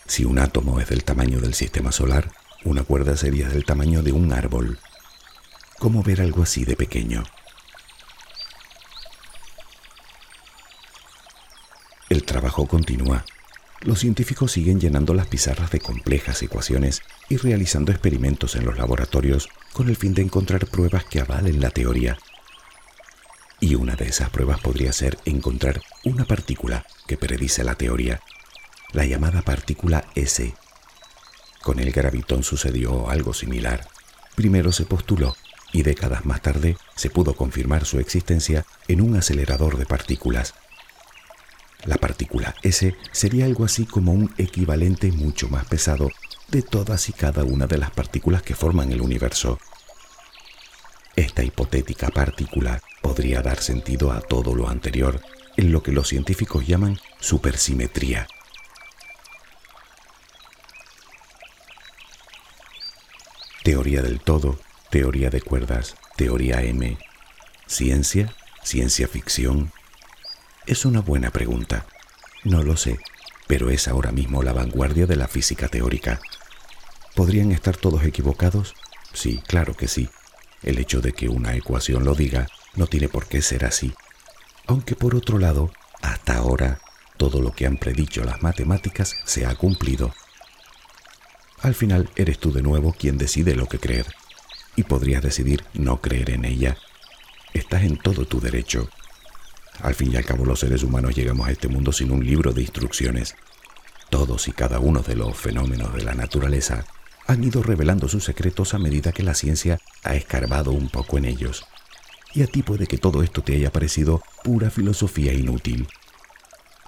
si 0.06 0.24
un 0.24 0.38
átomo 0.38 0.80
es 0.80 0.88
del 0.88 1.04
tamaño 1.04 1.40
del 1.40 1.54
sistema 1.54 1.92
solar, 1.92 2.32
una 2.64 2.82
cuerda 2.82 3.16
sería 3.16 3.48
del 3.48 3.64
tamaño 3.64 4.02
de 4.02 4.12
un 4.12 4.32
árbol. 4.32 4.78
¿Cómo 5.78 6.02
ver 6.02 6.20
algo 6.20 6.42
así 6.42 6.64
de 6.64 6.76
pequeño? 6.76 7.24
El 12.08 12.24
trabajo 12.24 12.66
continúa 12.66 13.24
los 13.82 14.00
científicos 14.00 14.50
siguen 14.52 14.80
llenando 14.80 15.14
las 15.14 15.28
pizarras 15.28 15.70
de 15.70 15.78
complejas 15.78 16.42
ecuaciones 16.42 17.02
y 17.28 17.36
realizando 17.36 17.92
experimentos 17.92 18.56
en 18.56 18.64
los 18.64 18.76
laboratorios 18.76 19.48
con 19.72 19.88
el 19.88 19.94
fin 19.94 20.14
de 20.14 20.22
encontrar 20.22 20.66
pruebas 20.66 21.04
que 21.04 21.20
avalen 21.20 21.60
la 21.60 21.70
teoría. 21.70 22.18
Y 23.60 23.74
una 23.74 23.96
de 23.96 24.06
esas 24.06 24.30
pruebas 24.30 24.60
podría 24.60 24.92
ser 24.92 25.18
encontrar 25.24 25.82
una 26.04 26.24
partícula 26.24 26.86
que 27.06 27.16
predice 27.16 27.64
la 27.64 27.74
teoría, 27.74 28.20
la 28.92 29.04
llamada 29.04 29.42
partícula 29.42 30.04
S. 30.14 30.54
Con 31.62 31.78
el 31.80 31.90
gravitón 31.90 32.42
sucedió 32.42 33.10
algo 33.10 33.34
similar. 33.34 33.86
Primero 34.36 34.72
se 34.72 34.84
postuló 34.84 35.36
y 35.72 35.82
décadas 35.82 36.24
más 36.24 36.40
tarde 36.40 36.76
se 36.94 37.10
pudo 37.10 37.34
confirmar 37.34 37.84
su 37.84 37.98
existencia 37.98 38.64
en 38.86 39.00
un 39.00 39.16
acelerador 39.16 39.76
de 39.76 39.86
partículas 39.86 40.54
la 41.84 41.96
partícula 41.96 42.54
S 42.62 42.96
sería 43.12 43.44
algo 43.44 43.64
así 43.64 43.86
como 43.86 44.12
un 44.12 44.32
equivalente 44.36 45.12
mucho 45.12 45.48
más 45.48 45.64
pesado 45.66 46.10
de 46.48 46.62
todas 46.62 47.08
y 47.08 47.12
cada 47.12 47.44
una 47.44 47.66
de 47.66 47.78
las 47.78 47.90
partículas 47.90 48.42
que 48.42 48.54
forman 48.54 48.90
el 48.90 49.00
universo. 49.00 49.58
Esta 51.18 51.42
hipotética 51.42 52.10
partícula 52.10 52.80
podría 53.02 53.42
dar 53.42 53.58
sentido 53.60 54.12
a 54.12 54.20
todo 54.20 54.54
lo 54.54 54.68
anterior 54.68 55.20
en 55.56 55.72
lo 55.72 55.82
que 55.82 55.90
los 55.90 56.06
científicos 56.06 56.64
llaman 56.64 57.00
supersimetría. 57.18 58.28
Teoría 63.64 64.00
del 64.00 64.20
todo, 64.20 64.60
teoría 64.90 65.28
de 65.28 65.40
cuerdas, 65.40 65.96
teoría 66.14 66.62
M, 66.62 66.96
ciencia, 67.66 68.32
ciencia 68.62 69.08
ficción, 69.08 69.72
es 70.66 70.84
una 70.84 71.00
buena 71.00 71.32
pregunta. 71.32 71.84
No 72.44 72.62
lo 72.62 72.76
sé, 72.76 73.00
pero 73.48 73.70
es 73.70 73.88
ahora 73.88 74.12
mismo 74.12 74.44
la 74.44 74.52
vanguardia 74.52 75.06
de 75.06 75.16
la 75.16 75.26
física 75.26 75.66
teórica. 75.66 76.20
¿Podrían 77.16 77.50
estar 77.50 77.76
todos 77.76 78.04
equivocados? 78.04 78.76
Sí, 79.12 79.42
claro 79.48 79.74
que 79.74 79.88
sí. 79.88 80.08
El 80.62 80.78
hecho 80.78 81.00
de 81.00 81.12
que 81.12 81.28
una 81.28 81.54
ecuación 81.54 82.04
lo 82.04 82.14
diga 82.14 82.48
no 82.74 82.86
tiene 82.86 83.08
por 83.08 83.26
qué 83.26 83.42
ser 83.42 83.64
así. 83.64 83.92
Aunque 84.66 84.94
por 84.94 85.14
otro 85.14 85.38
lado, 85.38 85.70
hasta 86.02 86.36
ahora, 86.36 86.80
todo 87.16 87.40
lo 87.40 87.52
que 87.52 87.66
han 87.66 87.76
predicho 87.76 88.24
las 88.24 88.42
matemáticas 88.42 89.16
se 89.24 89.46
ha 89.46 89.54
cumplido. 89.54 90.14
Al 91.62 91.74
final 91.74 92.08
eres 92.16 92.38
tú 92.38 92.52
de 92.52 92.62
nuevo 92.62 92.92
quien 92.92 93.18
decide 93.18 93.56
lo 93.56 93.66
que 93.66 93.78
creer. 93.78 94.06
Y 94.76 94.84
podrías 94.84 95.22
decidir 95.22 95.64
no 95.74 96.00
creer 96.00 96.30
en 96.30 96.44
ella. 96.44 96.76
Estás 97.52 97.82
en 97.82 97.96
todo 97.96 98.26
tu 98.26 98.40
derecho. 98.40 98.88
Al 99.80 99.94
fin 99.94 100.12
y 100.12 100.16
al 100.16 100.24
cabo 100.24 100.44
los 100.44 100.60
seres 100.60 100.82
humanos 100.82 101.16
llegamos 101.16 101.48
a 101.48 101.52
este 101.52 101.68
mundo 101.68 101.92
sin 101.92 102.12
un 102.12 102.24
libro 102.24 102.52
de 102.52 102.62
instrucciones. 102.62 103.34
Todos 104.10 104.46
y 104.48 104.52
cada 104.52 104.78
uno 104.78 105.02
de 105.02 105.16
los 105.16 105.36
fenómenos 105.36 105.92
de 105.94 106.02
la 106.02 106.14
naturaleza 106.14 106.84
han 107.28 107.44
ido 107.44 107.62
revelando 107.62 108.08
sus 108.08 108.24
secretos 108.24 108.72
a 108.72 108.78
medida 108.78 109.12
que 109.12 109.22
la 109.22 109.34
ciencia 109.34 109.78
ha 110.02 110.14
escarbado 110.14 110.72
un 110.72 110.88
poco 110.88 111.18
en 111.18 111.26
ellos. 111.26 111.66
Y 112.34 112.42
a 112.42 112.46
ti 112.46 112.62
puede 112.62 112.86
que 112.86 112.96
todo 112.96 113.22
esto 113.22 113.42
te 113.42 113.54
haya 113.54 113.70
parecido 113.70 114.22
pura 114.42 114.70
filosofía 114.70 115.34
inútil. 115.34 115.88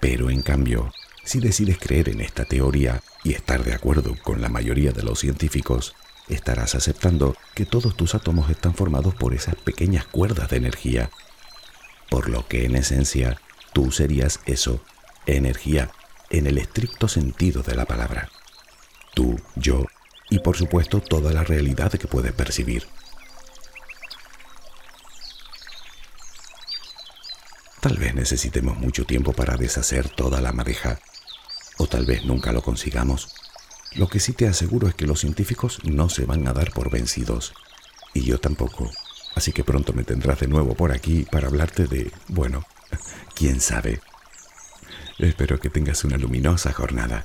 Pero 0.01 0.31
en 0.31 0.41
cambio, 0.41 0.93
si 1.25 1.41
decides 1.41 1.77
creer 1.79 2.09
en 2.09 2.23
esta 2.23 2.47
teoría 2.47 3.03
y 3.23 3.35
estar 3.35 3.63
de 3.63 3.75
acuerdo 3.75 4.17
con 4.23 4.41
la 4.41 4.49
mayoría 4.49 4.93
de 4.93 5.03
los 5.03 5.19
científicos, 5.19 5.95
estarás 6.31 6.75
aceptando 6.75 7.37
que 7.55 7.67
todos 7.67 7.95
tus 7.95 8.15
átomos 8.15 8.49
están 8.49 8.75
formados 8.75 9.15
por 9.15 9.35
esas 9.35 9.57
pequeñas 9.57 10.07
cuerdas 10.07 10.49
de 10.49 10.57
energía. 10.57 11.11
Por 12.09 12.31
lo 12.31 12.49
que 12.49 12.65
en 12.65 12.77
esencia, 12.77 13.39
tú 13.75 13.93
serías 13.93 14.41
eso, 14.47 14.83
energía, 15.27 15.91
en 16.31 16.47
el 16.47 16.57
estricto 16.57 17.09
sentido 17.09 17.63
de 17.63 17.75
la 17.75 17.85
palabra. 17.85 18.31
Tú, 19.15 19.39
yo 19.57 19.85
y 20.31 20.39
por 20.39 20.57
supuesto 20.57 21.01
toda 21.01 21.33
la 21.33 21.45
realidad 21.45 21.93
que 21.93 22.07
puedes 22.07 22.33
percibir. 22.33 22.87
Tal 27.81 27.97
vez 27.99 28.15
necesitemos 28.15 28.79
mucho 28.79 29.05
tiempo 29.05 29.33
para 29.33 29.57
deshacer 29.57 30.09
toda 30.09 30.41
la 30.41 30.53
madeja, 30.53 31.01
o 31.79 31.87
tal 31.87 32.07
vez 32.07 32.25
nunca 32.25 32.53
lo 32.53 32.63
consigamos. 32.63 33.35
Lo 33.97 34.09
que 34.09 34.21
sí 34.21 34.33
te 34.33 34.47
aseguro 34.47 34.87
es 34.87 34.95
que 34.95 35.07
los 35.07 35.21
científicos 35.21 35.81
no 35.85 36.09
se 36.09 36.27
van 36.27 36.47
a 36.47 36.53
dar 36.53 36.73
por 36.73 36.91
vencidos, 36.91 37.55
y 38.15 38.23
yo 38.23 38.39
tampoco. 38.39 38.91
Así 39.35 39.53
que 39.53 39.65
pronto 39.65 39.93
me 39.93 40.05
tendrás 40.05 40.41
de 40.41 40.49
nuevo 40.49 40.75
por 40.75 40.93
aquí 40.93 41.27
para 41.31 41.49
hablarte 41.49 41.87
de, 41.87 42.13
bueno, 42.29 42.65
quién 43.35 43.61
sabe. 43.61 44.01
Espero 45.19 45.59
que 45.59 45.71
tengas 45.71 46.05
una 46.05 46.19
luminosa 46.19 46.73
jornada. 46.73 47.25